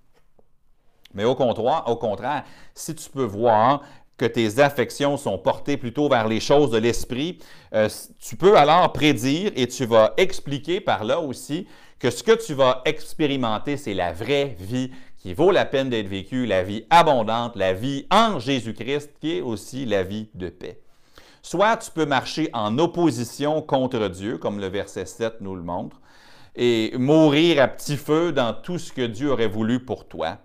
Mais 1.13 1.25
au 1.25 1.35
contraire, 1.35 1.83
au 1.87 1.97
contraire, 1.97 2.43
si 2.73 2.95
tu 2.95 3.09
peux 3.09 3.23
voir 3.23 3.81
que 4.21 4.27
tes 4.27 4.59
affections 4.59 5.17
sont 5.17 5.39
portées 5.39 5.77
plutôt 5.77 6.07
vers 6.07 6.27
les 6.27 6.39
choses 6.39 6.69
de 6.69 6.77
l'esprit, 6.77 7.39
euh, 7.73 7.89
tu 8.19 8.35
peux 8.35 8.55
alors 8.55 8.93
prédire 8.93 9.51
et 9.55 9.67
tu 9.67 9.87
vas 9.87 10.13
expliquer 10.15 10.79
par 10.79 11.03
là 11.03 11.19
aussi 11.19 11.67
que 11.97 12.11
ce 12.11 12.21
que 12.21 12.33
tu 12.33 12.53
vas 12.53 12.83
expérimenter, 12.85 13.77
c'est 13.77 13.95
la 13.95 14.13
vraie 14.13 14.55
vie 14.59 14.91
qui 15.17 15.33
vaut 15.33 15.49
la 15.49 15.65
peine 15.65 15.89
d'être 15.89 16.07
vécue, 16.07 16.45
la 16.45 16.61
vie 16.61 16.85
abondante, 16.91 17.55
la 17.55 17.73
vie 17.73 18.05
en 18.11 18.37
Jésus-Christ, 18.37 19.09
qui 19.19 19.37
est 19.37 19.41
aussi 19.41 19.87
la 19.87 20.03
vie 20.03 20.29
de 20.35 20.49
paix. 20.49 20.79
Soit 21.41 21.77
tu 21.77 21.89
peux 21.89 22.05
marcher 22.05 22.51
en 22.53 22.77
opposition 22.77 23.63
contre 23.63 24.07
Dieu, 24.07 24.37
comme 24.37 24.59
le 24.59 24.67
verset 24.67 25.05
7 25.05 25.41
nous 25.41 25.55
le 25.55 25.63
montre, 25.63 25.99
et 26.55 26.93
mourir 26.95 27.59
à 27.63 27.67
petit 27.67 27.97
feu 27.97 28.31
dans 28.31 28.53
tout 28.53 28.77
ce 28.77 28.93
que 28.93 29.07
Dieu 29.07 29.31
aurait 29.31 29.47
voulu 29.47 29.79
pour 29.79 30.07
toi. 30.07 30.37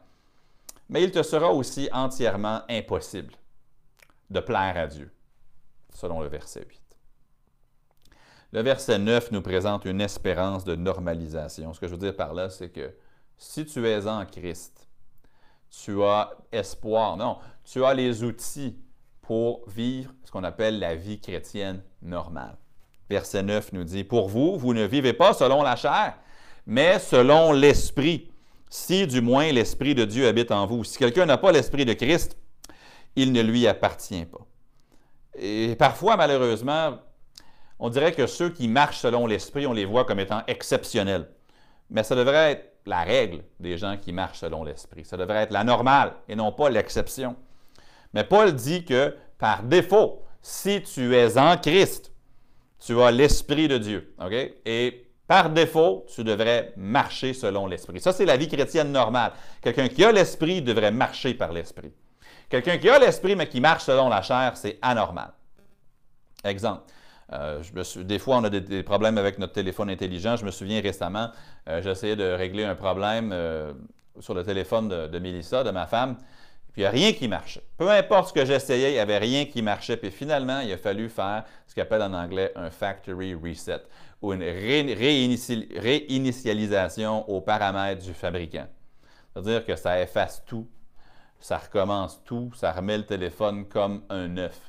Mais 0.88 1.02
il 1.02 1.10
te 1.10 1.22
sera 1.22 1.52
aussi 1.52 1.90
entièrement 1.92 2.62
impossible 2.70 3.34
de 4.30 4.40
plaire 4.40 4.76
à 4.76 4.86
Dieu, 4.86 5.12
selon 5.94 6.20
le 6.20 6.28
verset 6.28 6.64
8. 6.68 6.82
Le 8.52 8.62
verset 8.62 8.98
9 8.98 9.32
nous 9.32 9.42
présente 9.42 9.84
une 9.84 10.00
espérance 10.00 10.64
de 10.64 10.76
normalisation. 10.76 11.72
Ce 11.72 11.80
que 11.80 11.86
je 11.86 11.92
veux 11.92 11.98
dire 11.98 12.16
par 12.16 12.32
là, 12.32 12.48
c'est 12.48 12.70
que 12.70 12.94
si 13.36 13.66
tu 13.66 13.86
es 13.86 14.06
en 14.06 14.24
Christ, 14.24 14.88
tu 15.68 16.02
as 16.02 16.30
espoir, 16.52 17.16
non, 17.16 17.38
tu 17.64 17.84
as 17.84 17.92
les 17.92 18.22
outils 18.22 18.76
pour 19.20 19.68
vivre 19.68 20.12
ce 20.24 20.30
qu'on 20.30 20.44
appelle 20.44 20.78
la 20.78 20.94
vie 20.94 21.20
chrétienne 21.20 21.82
normale. 22.00 22.56
Verset 23.10 23.42
9 23.42 23.72
nous 23.72 23.84
dit, 23.84 24.04
Pour 24.04 24.28
vous, 24.28 24.56
vous 24.56 24.74
ne 24.74 24.84
vivez 24.84 25.12
pas 25.12 25.34
selon 25.34 25.62
la 25.62 25.76
chair, 25.76 26.16
mais 26.66 26.98
selon 26.98 27.52
l'Esprit, 27.52 28.30
si 28.70 29.06
du 29.06 29.20
moins 29.20 29.50
l'Esprit 29.52 29.94
de 29.94 30.04
Dieu 30.04 30.26
habite 30.26 30.50
en 30.50 30.66
vous. 30.66 30.84
Si 30.84 30.98
quelqu'un 30.98 31.26
n'a 31.26 31.38
pas 31.38 31.52
l'Esprit 31.52 31.84
de 31.84 31.92
Christ, 31.92 32.36
il 33.16 33.32
ne 33.32 33.42
lui 33.42 33.66
appartient 33.66 34.26
pas. 34.26 34.46
Et 35.38 35.74
parfois, 35.76 36.16
malheureusement, 36.16 36.98
on 37.78 37.90
dirait 37.90 38.12
que 38.12 38.26
ceux 38.26 38.50
qui 38.50 38.68
marchent 38.68 38.98
selon 38.98 39.26
l'Esprit, 39.26 39.66
on 39.66 39.72
les 39.72 39.84
voit 39.84 40.04
comme 40.04 40.20
étant 40.20 40.42
exceptionnels. 40.46 41.28
Mais 41.90 42.02
ça 42.02 42.14
devrait 42.14 42.52
être 42.52 42.72
la 42.86 43.02
règle 43.02 43.42
des 43.60 43.76
gens 43.76 43.96
qui 43.96 44.12
marchent 44.12 44.38
selon 44.38 44.64
l'Esprit. 44.64 45.04
Ça 45.04 45.16
devrait 45.16 45.42
être 45.42 45.52
la 45.52 45.64
normale 45.64 46.14
et 46.28 46.36
non 46.36 46.52
pas 46.52 46.70
l'exception. 46.70 47.36
Mais 48.14 48.24
Paul 48.24 48.54
dit 48.54 48.84
que 48.84 49.14
par 49.38 49.62
défaut, 49.62 50.22
si 50.40 50.82
tu 50.82 51.14
es 51.14 51.36
en 51.36 51.56
Christ, 51.56 52.12
tu 52.78 53.00
as 53.00 53.10
l'Esprit 53.10 53.68
de 53.68 53.78
Dieu. 53.78 54.14
Et 54.64 55.10
par 55.26 55.50
défaut, 55.50 56.06
tu 56.14 56.22
devrais 56.22 56.72
marcher 56.76 57.34
selon 57.34 57.66
l'Esprit. 57.66 58.00
Ça, 58.00 58.12
c'est 58.12 58.24
la 58.24 58.36
vie 58.36 58.48
chrétienne 58.48 58.92
normale. 58.92 59.32
Quelqu'un 59.60 59.88
qui 59.88 60.04
a 60.04 60.12
l'Esprit 60.12 60.62
devrait 60.62 60.92
marcher 60.92 61.34
par 61.34 61.52
l'Esprit. 61.52 61.92
Quelqu'un 62.48 62.78
qui 62.78 62.88
a 62.88 62.98
l'Esprit 62.98 63.36
mais 63.36 63.48
qui 63.48 63.60
marche 63.60 63.84
selon 63.84 64.08
la 64.08 64.22
chair, 64.22 64.56
c'est 64.56 64.78
anormal. 64.82 65.32
Exemple. 66.44 66.82
Euh, 67.32 67.62
des 68.04 68.18
fois, 68.18 68.36
on 68.36 68.44
a 68.44 68.50
des, 68.50 68.82
problèmes 68.84 69.16
avec 69.18 69.38
notre 69.38 69.52
téléphone 69.52 69.90
intelligent. 69.90 70.36
Je 70.36 70.44
me 70.44 70.52
souviens 70.52 70.80
récemment, 70.80 71.30
euh, 71.68 71.82
j'essayais 71.82 72.16
de 72.16 72.24
régler 72.24 72.64
un 72.64 72.76
problème 72.76 73.30
euh, 73.32 73.72
sur 74.20 74.34
le 74.34 74.44
téléphone 74.44 74.88
de, 74.88 75.08
de, 75.08 75.18
Mélissa, 75.18 75.64
de 75.64 75.70
ma 75.70 75.86
femme, 75.86 76.16
puis 76.72 76.82
il 76.82 76.82
n'y 76.82 76.86
a 76.86 76.90
rien 76.90 77.12
qui 77.12 77.26
marchait. 77.26 77.64
Peu 77.78 77.90
importe 77.90 78.28
ce 78.28 78.32
que 78.32 78.44
j'essayais, 78.44 78.90
il 78.90 78.94
n'y 78.94 79.00
avait 79.00 79.18
rien 79.18 79.46
qui 79.46 79.60
marchait. 79.60 79.96
Puis 79.96 80.12
finalement, 80.12 80.60
il 80.60 80.72
a 80.72 80.78
fallu 80.78 81.08
faire 81.08 81.42
ce 81.66 81.74
qu'on 81.74 81.82
appelle 81.82 82.02
en 82.02 82.12
anglais 82.12 82.52
un 82.54 82.70
factory 82.70 83.34
reset 83.34 83.82
ou 84.22 84.32
une 84.32 84.44
réinitialisation 84.44 87.28
aux 87.28 87.40
paramètres 87.40 88.04
du 88.04 88.14
fabricant. 88.14 88.68
C'est-à-dire 89.32 89.64
que 89.64 89.74
ça 89.74 90.00
efface 90.00 90.44
tout 90.46 90.68
ça 91.40 91.58
recommence 91.58 92.22
tout, 92.24 92.50
ça 92.54 92.72
remet 92.72 92.98
le 92.98 93.06
téléphone 93.06 93.66
comme 93.66 94.02
un 94.08 94.28
neuf. 94.28 94.60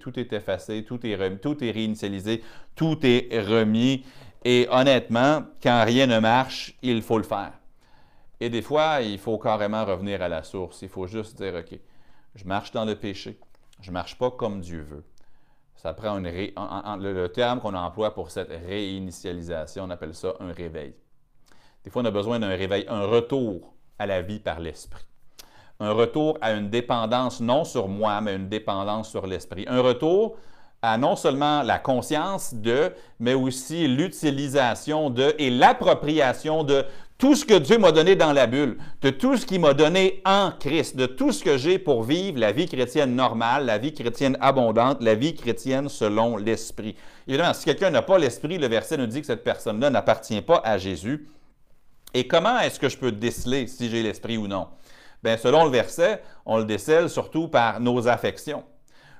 Tout 0.00 0.18
est 0.18 0.32
effacé, 0.32 0.84
tout 0.84 1.04
est, 1.06 1.38
tout 1.38 1.64
est 1.64 1.70
réinitialisé, 1.70 2.42
tout 2.74 2.98
est 3.04 3.28
remis. 3.40 4.04
Et 4.44 4.68
honnêtement, 4.70 5.42
quand 5.62 5.84
rien 5.84 6.06
ne 6.06 6.18
marche, 6.18 6.76
il 6.82 7.02
faut 7.02 7.18
le 7.18 7.24
faire. 7.24 7.52
Et 8.40 8.50
des 8.50 8.62
fois, 8.62 9.00
il 9.00 9.18
faut 9.18 9.38
carrément 9.38 9.84
revenir 9.84 10.22
à 10.22 10.28
la 10.28 10.42
source. 10.42 10.82
Il 10.82 10.88
faut 10.88 11.06
juste 11.06 11.36
dire, 11.40 11.54
OK, 11.54 11.78
je 12.34 12.44
marche 12.44 12.70
dans 12.70 12.84
le 12.84 12.94
péché. 12.94 13.40
Je 13.80 13.90
ne 13.90 13.94
marche 13.94 14.18
pas 14.18 14.30
comme 14.30 14.60
Dieu 14.60 14.82
veut. 14.82 15.04
Ça 15.76 15.94
prend 15.94 16.18
le, 16.18 17.26
terme 17.28 17.60
qu'on 17.60 17.74
emploie 17.74 18.14
pour 18.14 18.30
cette 18.30 18.50
réinitialisation, 18.50 19.84
on 19.84 19.90
appelle 19.90 20.14
ça 20.14 20.34
un 20.40 20.52
réveil. 20.52 20.94
Des 21.84 21.90
fois, 21.90 22.02
on 22.02 22.06
a 22.06 22.10
besoin 22.10 22.40
d'un 22.40 22.48
réveil, 22.48 22.86
un 22.88 23.04
retour 23.04 23.74
à 23.98 24.06
la 24.06 24.22
vie 24.22 24.40
par 24.40 24.58
l'Esprit. 24.58 25.04
Un 25.78 25.92
retour 25.92 26.38
à 26.40 26.52
une 26.52 26.70
dépendance 26.70 27.40
non 27.40 27.64
sur 27.64 27.88
moi, 27.88 28.20
mais 28.20 28.34
une 28.34 28.48
dépendance 28.48 29.10
sur 29.10 29.26
l'Esprit. 29.26 29.66
Un 29.68 29.80
retour 29.80 30.36
à 30.82 30.98
non 30.98 31.16
seulement 31.16 31.62
la 31.62 31.78
conscience 31.78 32.54
de, 32.54 32.92
mais 33.18 33.34
aussi 33.34 33.88
l'utilisation 33.88 35.10
de 35.10 35.34
et 35.38 35.50
l'appropriation 35.50 36.64
de 36.64 36.84
tout 37.18 37.34
ce 37.34 37.46
que 37.46 37.58
Dieu 37.58 37.78
m'a 37.78 37.92
donné 37.92 38.14
dans 38.14 38.32
la 38.32 38.46
bulle, 38.46 38.76
de 39.00 39.08
tout 39.08 39.36
ce 39.36 39.46
qu'il 39.46 39.60
m'a 39.60 39.72
donné 39.72 40.20
en 40.26 40.52
Christ, 40.58 40.96
de 40.96 41.06
tout 41.06 41.32
ce 41.32 41.42
que 41.42 41.56
j'ai 41.56 41.78
pour 41.78 42.02
vivre 42.02 42.38
la 42.38 42.52
vie 42.52 42.66
chrétienne 42.66 43.14
normale, 43.14 43.64
la 43.64 43.78
vie 43.78 43.94
chrétienne 43.94 44.36
abondante, 44.40 45.02
la 45.02 45.14
vie 45.14 45.34
chrétienne 45.34 45.88
selon 45.88 46.36
l'Esprit. 46.36 46.94
Évidemment, 47.26 47.54
si 47.54 47.64
quelqu'un 47.64 47.90
n'a 47.90 48.02
pas 48.02 48.18
l'Esprit, 48.18 48.58
le 48.58 48.66
verset 48.66 48.98
nous 48.98 49.06
dit 49.06 49.20
que 49.20 49.26
cette 49.26 49.44
personne-là 49.44 49.88
n'appartient 49.88 50.42
pas 50.42 50.60
à 50.62 50.76
Jésus. 50.76 51.26
Et 52.12 52.26
comment 52.26 52.58
est-ce 52.60 52.78
que 52.78 52.88
je 52.88 52.98
peux 52.98 53.12
déceler 53.12 53.66
si 53.66 53.88
j'ai 53.88 54.02
l'Esprit 54.02 54.36
ou 54.36 54.46
non? 54.46 54.68
Bien, 55.22 55.36
selon 55.36 55.64
le 55.64 55.70
verset, 55.70 56.22
on 56.44 56.58
le 56.58 56.64
décèle 56.64 57.10
surtout 57.10 57.48
par 57.48 57.80
nos 57.80 58.08
affections. 58.08 58.64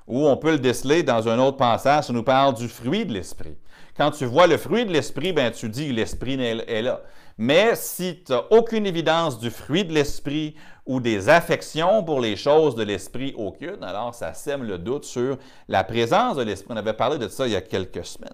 Ou 0.07 0.27
on 0.27 0.37
peut 0.37 0.53
le 0.53 0.59
déceler 0.59 1.03
dans 1.03 1.29
un 1.29 1.39
autre 1.39 1.57
passage, 1.57 2.05
ça 2.05 2.13
nous 2.13 2.23
parle 2.23 2.55
du 2.55 2.69
fruit 2.69 3.05
de 3.05 3.13
l'Esprit. 3.13 3.59
Quand 3.97 4.11
tu 4.11 4.25
vois 4.25 4.47
le 4.47 4.57
fruit 4.57 4.87
de 4.87 4.93
l'Esprit, 4.93 5.33
ben, 5.33 5.51
tu 5.51 5.69
dis 5.69 5.93
l'Esprit 5.93 6.41
est 6.41 6.83
là. 6.83 7.01
Mais 7.39 7.75
si 7.75 8.23
tu 8.25 8.33
n'as 8.33 8.45
aucune 8.51 8.87
évidence 8.87 9.39
du 9.39 9.51
fruit 9.51 9.85
de 9.85 9.93
l'esprit 9.93 10.55
ou 10.87 11.01
des 11.01 11.29
affections 11.29 12.03
pour 12.03 12.21
les 12.21 12.35
choses 12.35 12.75
de 12.75 12.83
l'esprit 12.83 13.35
aucune, 13.37 13.85
alors 13.85 14.15
ça 14.15 14.33
sème 14.33 14.63
le 14.63 14.79
doute 14.79 15.05
sur 15.05 15.37
la 15.69 15.85
présence 15.85 16.37
de 16.37 16.43
l'esprit. 16.43 16.73
On 16.73 16.79
avait 16.79 16.95
parlé 16.95 17.19
de 17.19 17.29
ça 17.29 17.47
il 17.47 17.53
y 17.53 17.57
a 17.57 17.61
quelques 17.61 18.07
semaines. 18.07 18.33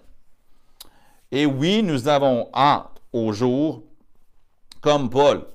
Et 1.31 1.45
oui, 1.45 1.83
nous 1.83 2.07
avons 2.07 2.49
hâte 2.53 3.01
au 3.11 3.33
jour, 3.33 3.83
comme 4.79 5.09
Paul 5.09 5.45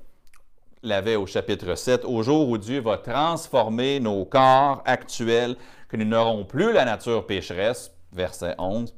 l'avait 0.88 1.16
au 1.16 1.26
chapitre 1.26 1.74
7, 1.74 2.04
au 2.04 2.22
jour 2.22 2.48
où 2.48 2.58
Dieu 2.58 2.80
va 2.80 2.98
transformer 2.98 4.00
nos 4.00 4.24
corps 4.24 4.82
actuels, 4.84 5.56
que 5.88 5.96
nous 5.96 6.04
n'aurons 6.04 6.44
plus 6.44 6.72
la 6.72 6.84
nature 6.84 7.26
pécheresse, 7.26 7.92
verset 8.12 8.54
11. 8.58 8.94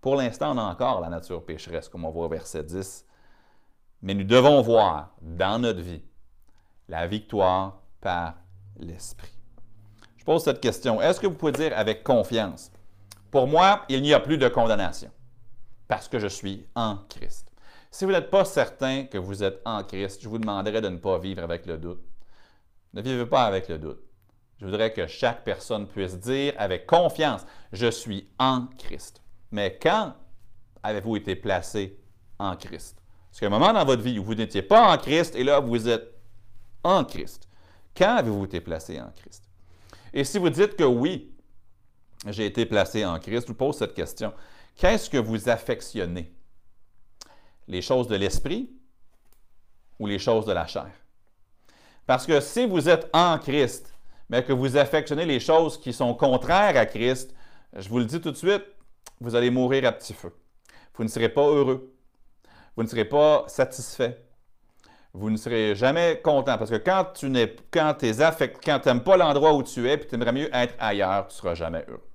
Pour 0.00 0.16
l'instant, 0.16 0.54
on 0.54 0.58
a 0.58 0.62
encore 0.62 1.00
la 1.00 1.08
nature 1.08 1.44
pécheresse, 1.44 1.88
comme 1.88 2.04
on 2.04 2.10
voit 2.10 2.26
au 2.26 2.28
verset 2.28 2.64
10 2.64 3.06
mais 4.02 4.14
nous 4.14 4.24
devons 4.24 4.60
voir 4.60 5.14
dans 5.22 5.60
notre 5.60 5.80
vie 5.80 6.02
la 6.88 7.06
victoire 7.06 7.80
par 8.00 8.34
l'Esprit. 8.78 9.32
Je 10.16 10.24
pose 10.24 10.42
cette 10.42 10.60
question. 10.60 11.00
Est-ce 11.00 11.20
que 11.20 11.26
vous 11.26 11.34
pouvez 11.34 11.52
dire 11.52 11.72
avec 11.76 12.02
confiance, 12.02 12.70
pour 13.30 13.46
moi, 13.46 13.84
il 13.88 14.02
n'y 14.02 14.12
a 14.12 14.20
plus 14.20 14.38
de 14.38 14.48
condamnation 14.48 15.10
parce 15.88 16.08
que 16.08 16.18
je 16.18 16.26
suis 16.26 16.66
en 16.74 16.98
Christ? 17.08 17.51
Si 17.92 18.06
vous 18.06 18.10
n'êtes 18.10 18.30
pas 18.30 18.46
certain 18.46 19.04
que 19.04 19.18
vous 19.18 19.42
êtes 19.42 19.60
en 19.66 19.84
Christ, 19.84 20.22
je 20.22 20.28
vous 20.28 20.38
demanderai 20.38 20.80
de 20.80 20.88
ne 20.88 20.96
pas 20.96 21.18
vivre 21.18 21.42
avec 21.42 21.66
le 21.66 21.76
doute. 21.76 22.00
Ne 22.94 23.02
vivez 23.02 23.26
pas 23.26 23.44
avec 23.44 23.68
le 23.68 23.78
doute. 23.78 24.00
Je 24.58 24.64
voudrais 24.64 24.94
que 24.94 25.06
chaque 25.06 25.44
personne 25.44 25.86
puisse 25.86 26.18
dire 26.18 26.54
avec 26.56 26.86
confiance, 26.86 27.42
je 27.70 27.90
suis 27.90 28.30
en 28.38 28.66
Christ. 28.78 29.20
Mais 29.50 29.78
quand 29.80 30.14
avez-vous 30.82 31.16
été 31.16 31.36
placé 31.36 32.00
en 32.38 32.56
Christ? 32.56 32.96
Parce 33.28 33.38
qu'il 33.38 33.50
y 33.50 33.52
a 33.52 33.54
un 33.54 33.58
moment 33.58 33.74
dans 33.74 33.84
votre 33.84 34.02
vie 34.02 34.18
où 34.18 34.24
vous 34.24 34.36
n'étiez 34.36 34.62
pas 34.62 34.90
en 34.90 34.96
Christ 34.96 35.36
et 35.36 35.44
là, 35.44 35.60
vous 35.60 35.86
êtes 35.86 36.18
en 36.82 37.04
Christ. 37.04 37.46
Quand 37.94 38.16
avez-vous 38.16 38.46
été 38.46 38.62
placé 38.62 38.98
en 38.98 39.10
Christ? 39.10 39.44
Et 40.14 40.24
si 40.24 40.38
vous 40.38 40.48
dites 40.48 40.76
que 40.76 40.84
oui, 40.84 41.30
j'ai 42.26 42.46
été 42.46 42.64
placé 42.64 43.04
en 43.04 43.18
Christ, 43.18 43.42
je 43.42 43.48
vous 43.48 43.58
pose 43.58 43.76
cette 43.76 43.92
question. 43.92 44.32
Qu'est-ce 44.76 45.10
que 45.10 45.18
vous 45.18 45.50
affectionnez? 45.50 46.32
Les 47.72 47.82
choses 47.82 48.06
de 48.06 48.16
l'esprit 48.16 48.70
ou 49.98 50.06
les 50.06 50.18
choses 50.18 50.46
de 50.46 50.52
la 50.52 50.66
chair? 50.66 50.90
Parce 52.06 52.26
que 52.26 52.40
si 52.40 52.66
vous 52.66 52.88
êtes 52.88 53.08
en 53.12 53.38
Christ, 53.38 53.92
mais 54.28 54.44
que 54.44 54.52
vous 54.52 54.76
affectionnez 54.76 55.26
les 55.26 55.40
choses 55.40 55.78
qui 55.78 55.92
sont 55.92 56.14
contraires 56.14 56.76
à 56.76 56.86
Christ, 56.86 57.34
je 57.76 57.88
vous 57.88 57.98
le 57.98 58.04
dis 58.04 58.20
tout 58.20 58.30
de 58.30 58.36
suite, 58.36 58.64
vous 59.20 59.34
allez 59.34 59.50
mourir 59.50 59.86
à 59.86 59.92
petit 59.92 60.14
feu. 60.14 60.32
Vous 60.94 61.04
ne 61.04 61.08
serez 61.08 61.28
pas 61.28 61.46
heureux 61.46 61.92
vous 62.76 62.82
ne 62.82 62.88
serez 62.88 63.04
pas 63.04 63.44
satisfait. 63.48 64.24
Vous 65.12 65.28
ne 65.28 65.36
serez 65.36 65.74
jamais 65.74 66.20
content 66.24 66.56
parce 66.56 66.70
que 66.70 66.76
quand 66.76 67.04
tu 67.14 67.28
n'es 67.28 67.54
quand 67.70 68.02
n'aimes 68.02 69.02
pas 69.02 69.16
l'endroit 69.18 69.52
où 69.52 69.62
tu 69.62 69.88
es, 69.88 69.98
puis 69.98 70.08
tu 70.08 70.14
aimerais 70.14 70.32
mieux 70.32 70.54
être 70.54 70.74
ailleurs, 70.78 71.28
tu 71.28 71.34
ne 71.34 71.38
seras 71.38 71.54
jamais 71.54 71.84
heureux. 71.86 72.08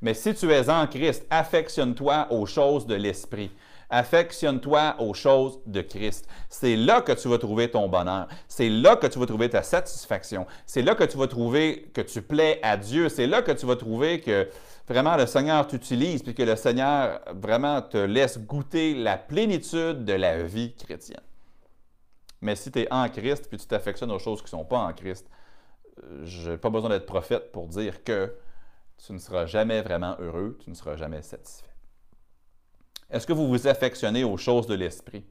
Mais 0.00 0.14
si 0.14 0.34
tu 0.34 0.50
es 0.50 0.68
en 0.68 0.86
Christ, 0.88 1.26
affectionne-toi 1.30 2.26
aux 2.30 2.46
choses 2.46 2.86
de 2.86 2.96
l'esprit. 2.96 3.50
Affectionne-toi 3.90 4.96
aux 4.98 5.14
choses 5.14 5.60
de 5.66 5.80
Christ. 5.80 6.28
C'est 6.48 6.76
là 6.76 7.00
que 7.00 7.12
tu 7.12 7.28
vas 7.28 7.38
trouver 7.38 7.70
ton 7.70 7.88
bonheur. 7.88 8.28
C'est 8.46 8.68
là 8.68 8.96
que 8.96 9.06
tu 9.06 9.18
vas 9.18 9.26
trouver 9.26 9.48
ta 9.48 9.62
satisfaction. 9.62 10.46
C'est 10.66 10.82
là 10.82 10.94
que 10.94 11.04
tu 11.04 11.16
vas 11.16 11.26
trouver 11.26 11.90
que 11.94 12.02
tu 12.02 12.20
plais 12.20 12.60
à 12.62 12.76
Dieu. 12.76 13.08
C'est 13.08 13.26
là 13.26 13.40
que 13.40 13.52
tu 13.52 13.64
vas 13.64 13.76
trouver 13.76 14.20
que 14.20 14.48
vraiment 14.86 15.16
le 15.16 15.26
Seigneur 15.26 15.66
t'utilise, 15.66 16.22
puis 16.22 16.34
que 16.34 16.42
le 16.42 16.56
Seigneur 16.56 17.20
vraiment 17.34 17.82
te 17.82 17.98
laisse 17.98 18.38
goûter 18.38 18.94
la 18.94 19.16
plénitude 19.16 20.04
de 20.04 20.14
la 20.14 20.42
vie 20.42 20.74
chrétienne. 20.74 21.20
Mais 22.40 22.56
si 22.56 22.70
tu 22.70 22.80
es 22.80 22.92
en 22.92 23.08
Christ, 23.08 23.48
puis 23.48 23.58
tu 23.58 23.66
t'affectionnes 23.66 24.12
aux 24.12 24.18
choses 24.18 24.40
qui 24.40 24.46
ne 24.46 24.60
sont 24.60 24.64
pas 24.64 24.78
en 24.78 24.92
Christ, 24.92 25.28
euh, 26.04 26.24
je 26.24 26.50
n'ai 26.52 26.56
pas 26.56 26.70
besoin 26.70 26.90
d'être 26.90 27.06
prophète 27.06 27.52
pour 27.52 27.66
dire 27.66 28.04
que 28.04 28.34
tu 29.04 29.12
ne 29.12 29.18
seras 29.18 29.46
jamais 29.46 29.82
vraiment 29.82 30.16
heureux, 30.18 30.56
tu 30.62 30.70
ne 30.70 30.74
seras 30.74 30.96
jamais 30.96 31.22
satisfait. 31.22 31.67
Est-ce 33.10 33.26
que 33.26 33.32
vous 33.32 33.48
vous 33.48 33.66
affectionnez 33.66 34.24
aux 34.24 34.36
choses 34.36 34.66
de 34.66 34.74
l'esprit 34.74 35.24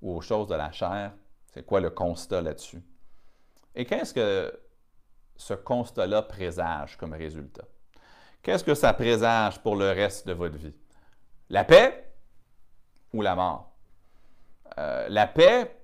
ou 0.00 0.14
aux 0.16 0.20
choses 0.20 0.48
de 0.48 0.54
la 0.54 0.70
chair? 0.72 1.12
C'est 1.46 1.64
quoi 1.64 1.80
le 1.80 1.90
constat 1.90 2.42
là-dessus? 2.42 2.82
Et 3.74 3.84
qu'est-ce 3.86 4.12
que 4.12 4.60
ce 5.36 5.54
constat-là 5.54 6.22
présage 6.22 6.96
comme 6.96 7.14
résultat? 7.14 7.64
Qu'est-ce 8.42 8.64
que 8.64 8.74
ça 8.74 8.92
présage 8.92 9.62
pour 9.62 9.76
le 9.76 9.90
reste 9.90 10.26
de 10.26 10.32
votre 10.32 10.56
vie? 10.56 10.74
La 11.48 11.64
paix 11.64 12.12
ou 13.12 13.22
la 13.22 13.34
mort? 13.34 13.72
Euh, 14.78 15.08
la 15.08 15.26
paix 15.26 15.76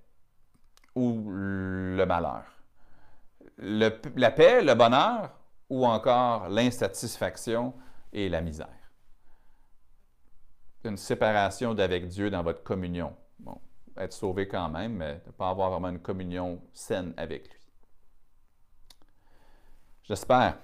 ou 0.95 1.25
le 1.31 2.05
malheur? 2.07 2.45
la 3.61 4.31
paix, 4.31 4.63
le 4.63 4.75
bonheur 4.75 5.31
ou 5.69 5.85
encore 5.85 6.49
l'insatisfaction 6.49 7.75
et 8.13 8.29
la 8.29 8.41
misère? 8.41 8.78
Une 10.89 10.97
séparation 10.97 11.75
d'avec 11.75 12.09
Dieu 12.09 12.31
dans 12.31 12.43
votre 12.43 12.63
communion. 12.63 13.15
Bon, 13.39 13.61
être 13.99 14.15
sauvé 14.15 14.49
quand 14.49 14.71
même, 14.71 14.95
mais 14.95 15.21
ne 15.27 15.33
pas 15.33 15.51
avoir 15.51 15.71
vraiment 15.71 15.91
une 15.91 15.99
communion 15.99 16.63
saine 16.73 17.13
avec 17.19 17.51
lui. 17.51 17.61
J'espère 20.05 20.57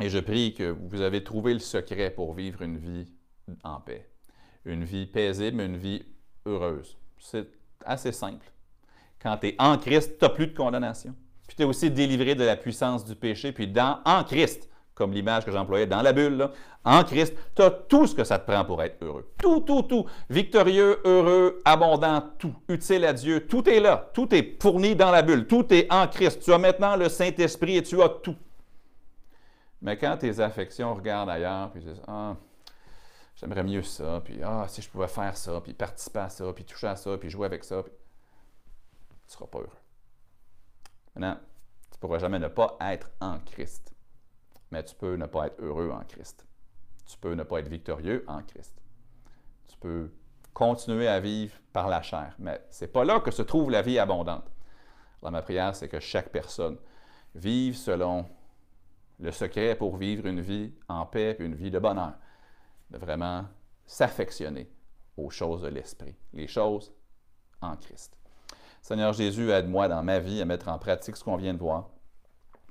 et 0.00 0.08
je 0.08 0.20
prie 0.20 0.54
que 0.54 0.70
vous 0.70 1.00
avez 1.00 1.24
trouvé 1.24 1.52
le 1.52 1.58
secret 1.58 2.10
pour 2.10 2.34
vivre 2.34 2.62
une 2.62 2.76
vie 2.76 3.12
en 3.64 3.80
paix, 3.80 4.08
une 4.64 4.84
vie 4.84 5.06
paisible, 5.06 5.60
une 5.60 5.76
vie 5.76 6.04
heureuse. 6.46 6.96
C'est 7.18 7.48
assez 7.84 8.12
simple. 8.12 8.46
Quand 9.20 9.36
tu 9.38 9.48
es 9.48 9.56
en 9.58 9.78
Christ, 9.78 10.16
tu 10.16 10.24
n'as 10.24 10.30
plus 10.30 10.46
de 10.46 10.56
condamnation. 10.56 11.14
Puis 11.48 11.56
tu 11.56 11.62
es 11.62 11.66
aussi 11.66 11.90
délivré 11.90 12.36
de 12.36 12.44
la 12.44 12.56
puissance 12.56 13.04
du 13.04 13.16
péché. 13.16 13.50
Puis 13.50 13.66
dans, 13.66 14.00
en 14.04 14.22
Christ, 14.22 14.68
comme 14.94 15.12
l'image 15.12 15.44
que 15.44 15.50
j'employais 15.50 15.86
dans 15.86 16.02
la 16.02 16.12
bulle, 16.12 16.48
en 16.84 17.02
Christ, 17.02 17.34
tu 17.56 17.62
as 17.62 17.70
tout 17.70 18.06
ce 18.06 18.14
que 18.14 18.24
ça 18.24 18.38
te 18.38 18.50
prend 18.50 18.64
pour 18.64 18.82
être 18.82 19.02
heureux. 19.02 19.32
Tout, 19.38 19.60
tout, 19.60 19.82
tout. 19.82 20.06
Victorieux, 20.30 21.00
heureux, 21.04 21.60
abondant, 21.64 22.22
tout. 22.38 22.54
Utile 22.68 23.04
à 23.04 23.12
Dieu. 23.12 23.46
Tout 23.46 23.68
est 23.68 23.80
là. 23.80 24.10
Tout 24.14 24.32
est 24.34 24.62
fourni 24.62 24.94
dans 24.94 25.10
la 25.10 25.22
bulle. 25.22 25.46
Tout 25.46 25.72
est 25.72 25.92
en 25.92 26.06
Christ. 26.06 26.42
Tu 26.42 26.52
as 26.52 26.58
maintenant 26.58 26.96
le 26.96 27.08
Saint-Esprit 27.08 27.78
et 27.78 27.82
tu 27.82 28.00
as 28.02 28.08
tout. 28.08 28.36
Mais 29.82 29.98
quand 29.98 30.16
tes 30.16 30.40
affections 30.40 30.94
regardent 30.94 31.30
ailleurs, 31.30 31.70
puis 31.70 31.82
disent 31.82 32.02
Ah, 32.06 32.36
j'aimerais 33.36 33.64
mieux 33.64 33.82
ça, 33.82 34.22
puis 34.24 34.40
Ah, 34.42 34.66
si 34.68 34.80
je 34.80 34.88
pouvais 34.88 35.08
faire 35.08 35.36
ça, 35.36 35.60
puis 35.60 35.74
participer 35.74 36.20
à 36.20 36.28
ça, 36.28 36.52
puis 36.52 36.64
toucher 36.64 36.86
à 36.86 36.96
ça, 36.96 37.16
puis 37.18 37.28
jouer 37.28 37.46
avec 37.46 37.64
ça, 37.64 37.82
puis... 37.82 37.92
tu 37.92 39.26
ne 39.26 39.32
seras 39.32 39.46
pas 39.46 39.58
heureux. 39.58 39.68
Maintenant, 41.14 41.38
tu 41.90 41.96
ne 41.96 42.00
pourras 42.00 42.18
jamais 42.18 42.38
ne 42.38 42.48
pas 42.48 42.76
être 42.80 43.10
en 43.20 43.38
Christ, 43.40 43.93
mais 44.70 44.84
tu 44.84 44.94
peux 44.94 45.16
ne 45.16 45.26
pas 45.26 45.46
être 45.46 45.60
heureux 45.62 45.90
en 45.90 46.04
Christ. 46.04 46.46
Tu 47.06 47.18
peux 47.18 47.34
ne 47.34 47.42
pas 47.42 47.60
être 47.60 47.68
victorieux 47.68 48.24
en 48.26 48.42
Christ. 48.42 48.74
Tu 49.68 49.76
peux 49.78 50.10
continuer 50.52 51.08
à 51.08 51.20
vivre 51.20 51.54
par 51.72 51.88
la 51.88 52.02
chair, 52.02 52.34
mais 52.38 52.64
ce 52.70 52.84
n'est 52.84 52.90
pas 52.90 53.04
là 53.04 53.20
que 53.20 53.30
se 53.30 53.42
trouve 53.42 53.70
la 53.70 53.82
vie 53.82 53.98
abondante. 53.98 54.50
Alors, 55.20 55.32
ma 55.32 55.42
prière, 55.42 55.74
c'est 55.74 55.88
que 55.88 56.00
chaque 56.00 56.28
personne 56.28 56.78
vive 57.34 57.76
selon 57.76 58.26
le 59.18 59.30
secret 59.30 59.74
pour 59.74 59.96
vivre 59.96 60.26
une 60.26 60.40
vie 60.40 60.72
en 60.88 61.06
paix 61.06 61.36
une 61.38 61.54
vie 61.54 61.70
de 61.70 61.78
bonheur, 61.78 62.14
de 62.90 62.98
vraiment 62.98 63.44
s'affectionner 63.86 64.70
aux 65.16 65.30
choses 65.30 65.62
de 65.62 65.68
l'esprit, 65.68 66.14
les 66.32 66.46
choses 66.46 66.92
en 67.60 67.76
Christ. 67.76 68.18
Seigneur 68.82 69.12
Jésus, 69.12 69.50
aide-moi 69.50 69.88
dans 69.88 70.02
ma 70.02 70.18
vie 70.18 70.42
à 70.42 70.44
mettre 70.44 70.68
en 70.68 70.78
pratique 70.78 71.16
ce 71.16 71.24
qu'on 71.24 71.36
vient 71.36 71.54
de 71.54 71.58
voir. 71.58 71.88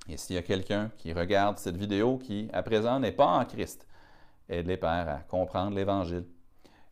Et 0.07 0.17
s'il 0.17 0.35
y 0.35 0.39
a 0.39 0.43
quelqu'un 0.43 0.91
qui 0.97 1.13
regarde 1.13 1.57
cette 1.57 1.77
vidéo 1.77 2.17
qui, 2.17 2.49
à 2.51 2.61
présent, 2.61 2.99
n'est 2.99 3.11
pas 3.11 3.25
en 3.25 3.45
Christ, 3.45 3.87
aide 4.49 4.67
les 4.67 4.77
pères 4.77 5.09
à 5.09 5.19
comprendre 5.19 5.75
l'Évangile 5.75 6.25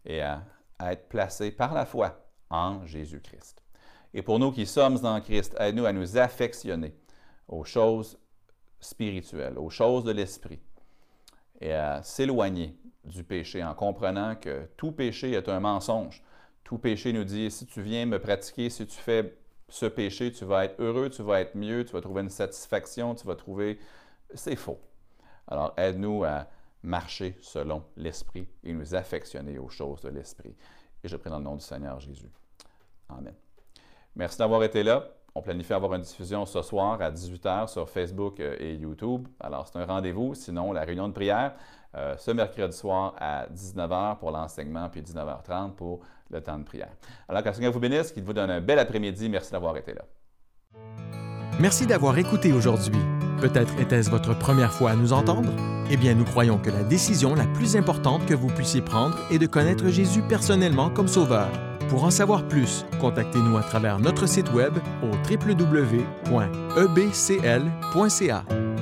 et 0.05 0.21
à, 0.21 0.43
être 0.79 1.09
placé 1.09 1.51
par 1.51 1.75
la 1.75 1.85
foi 1.85 2.25
en 2.49 2.85
Jésus-Christ. 2.87 3.61
Et 4.15 4.23
pour 4.23 4.39
nous 4.39 4.51
qui 4.51 4.65
sommes 4.65 4.97
en 5.05 5.21
Christ, 5.21 5.55
aide-nous 5.59 5.85
à 5.85 5.93
nous 5.93 6.17
affectionner 6.17 6.95
aux 7.47 7.63
choses 7.63 8.17
spirituelles, 8.79 9.59
aux 9.59 9.69
choses 9.69 10.03
de 10.03 10.11
l'esprit, 10.11 10.59
et 11.59 11.71
à 11.73 12.01
s'éloigner 12.01 12.75
du 13.05 13.23
péché 13.23 13.63
en 13.63 13.75
comprenant 13.75 14.35
que 14.35 14.67
tout 14.75 14.91
péché 14.91 15.33
est 15.33 15.49
un 15.49 15.59
mensonge. 15.59 16.23
Tout 16.63 16.79
péché 16.79 17.13
nous 17.13 17.25
dit, 17.25 17.51
si 17.51 17.67
tu 17.67 17.83
viens 17.83 18.07
me 18.07 18.19
pratiquer, 18.19 18.71
si 18.71 18.87
tu 18.87 18.97
fais 18.97 19.37
ce 19.71 19.85
péché, 19.85 20.31
tu 20.31 20.45
vas 20.45 20.65
être 20.65 20.79
heureux, 20.79 21.09
tu 21.09 21.23
vas 21.23 21.39
être 21.39 21.55
mieux, 21.55 21.85
tu 21.85 21.93
vas 21.93 22.01
trouver 22.01 22.21
une 22.21 22.29
satisfaction, 22.29 23.15
tu 23.15 23.25
vas 23.25 23.35
trouver... 23.35 23.79
C'est 24.33 24.55
faux. 24.55 24.79
Alors 25.47 25.73
aide-nous 25.77 26.23
à 26.23 26.47
marcher 26.83 27.37
selon 27.41 27.83
l'Esprit 27.95 28.47
et 28.63 28.73
nous 28.73 28.95
affectionner 28.95 29.57
aux 29.59 29.69
choses 29.69 30.01
de 30.01 30.09
l'Esprit. 30.09 30.55
Et 31.03 31.07
je 31.07 31.15
prie 31.15 31.29
dans 31.29 31.39
le 31.39 31.43
nom 31.43 31.55
du 31.55 31.63
Seigneur 31.63 31.99
Jésus. 31.99 32.29
Amen. 33.09 33.33
Merci 34.15 34.37
d'avoir 34.37 34.63
été 34.63 34.83
là. 34.83 35.09
On 35.33 35.41
planifie 35.41 35.73
avoir 35.73 35.93
une 35.93 36.01
diffusion 36.01 36.45
ce 36.45 36.61
soir 36.61 37.01
à 37.01 37.09
18h 37.09 37.67
sur 37.67 37.89
Facebook 37.89 38.39
euh, 38.39 38.55
et 38.59 38.75
YouTube. 38.75 39.27
Alors, 39.39 39.67
c'est 39.67 39.79
un 39.79 39.85
rendez-vous. 39.85 40.35
Sinon, 40.35 40.73
la 40.73 40.81
réunion 40.81 41.07
de 41.07 41.13
prière 41.13 41.53
euh, 41.95 42.15
ce 42.17 42.31
mercredi 42.31 42.75
soir 42.75 43.15
à 43.19 43.47
19h 43.47 44.17
pour 44.17 44.31
l'enseignement, 44.31 44.87
puis 44.89 45.01
19h30 45.01 45.71
pour 45.71 45.99
le 46.29 46.41
temps 46.41 46.57
de 46.57 46.63
prière. 46.63 46.91
Alors, 47.27 47.43
que 47.43 47.49
le 47.49 47.53
Seigneur 47.53 47.71
vous 47.71 47.79
bénisse, 47.79 48.11
qu'il 48.11 48.23
vous 48.23 48.33
donne 48.33 48.49
un 48.49 48.61
bel 48.61 48.79
après-midi. 48.79 49.29
Merci 49.29 49.51
d'avoir 49.51 49.75
été 49.77 49.93
là. 49.93 50.03
Merci 51.59 51.85
d'avoir 51.85 52.17
écouté 52.17 52.53
aujourd'hui. 52.53 53.01
Peut-être 53.39 53.77
était-ce 53.79 54.09
votre 54.09 54.37
première 54.37 54.71
fois 54.71 54.91
à 54.91 54.95
nous 54.95 55.13
entendre? 55.13 55.51
Eh 55.89 55.97
bien, 55.97 56.13
nous 56.13 56.25
croyons 56.25 56.57
que 56.57 56.69
la 56.69 56.83
décision 56.83 57.35
la 57.35 57.45
plus 57.47 57.75
importante 57.75 58.25
que 58.25 58.33
vous 58.33 58.47
puissiez 58.47 58.81
prendre 58.81 59.17
est 59.31 59.39
de 59.39 59.47
connaître 59.47 59.87
Jésus 59.89 60.21
personnellement 60.21 60.89
comme 60.89 61.07
Sauveur. 61.07 61.49
Pour 61.89 62.03
en 62.03 62.11
savoir 62.11 62.47
plus, 62.47 62.85
contactez-nous 62.99 63.57
à 63.57 63.61
travers 63.61 63.99
notre 63.99 64.27
site 64.27 64.51
web 64.53 64.73
au 65.03 65.07
www.ebcl.ca. 65.29 66.43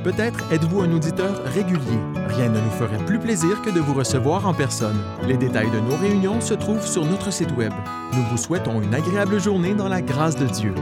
Peut-être 0.04 0.52
êtes-vous 0.52 0.82
un 0.82 0.94
auditeur 0.94 1.44
régulier. 1.44 2.00
Rien 2.30 2.50
ne 2.50 2.62
nous 2.62 2.72
ferait 2.72 3.04
plus 3.06 3.20
plaisir 3.20 3.62
que 3.62 3.70
de 3.70 3.80
vous 3.82 3.94
recevoir 3.94 4.48
en 4.48 4.54
personne. 4.54 4.98
Les 5.28 5.36
détails 5.36 5.72
de 5.72 5.80
nos 5.80 5.98
réunions 5.98 6.40
se 6.40 6.54
trouvent 6.54 6.88
sur 6.88 7.06
notre 7.06 7.32
site 7.34 7.52
web. 7.58 7.74
Nous 8.14 8.24
vous 8.32 8.38
souhaitons 8.38 8.82
une 8.82 8.96
agréable 8.96 9.42
journée 9.42 9.74
dans 9.74 9.90
la 9.90 10.02
grâce 10.02 10.38
de 10.38 10.46
Dieu. 10.46 10.74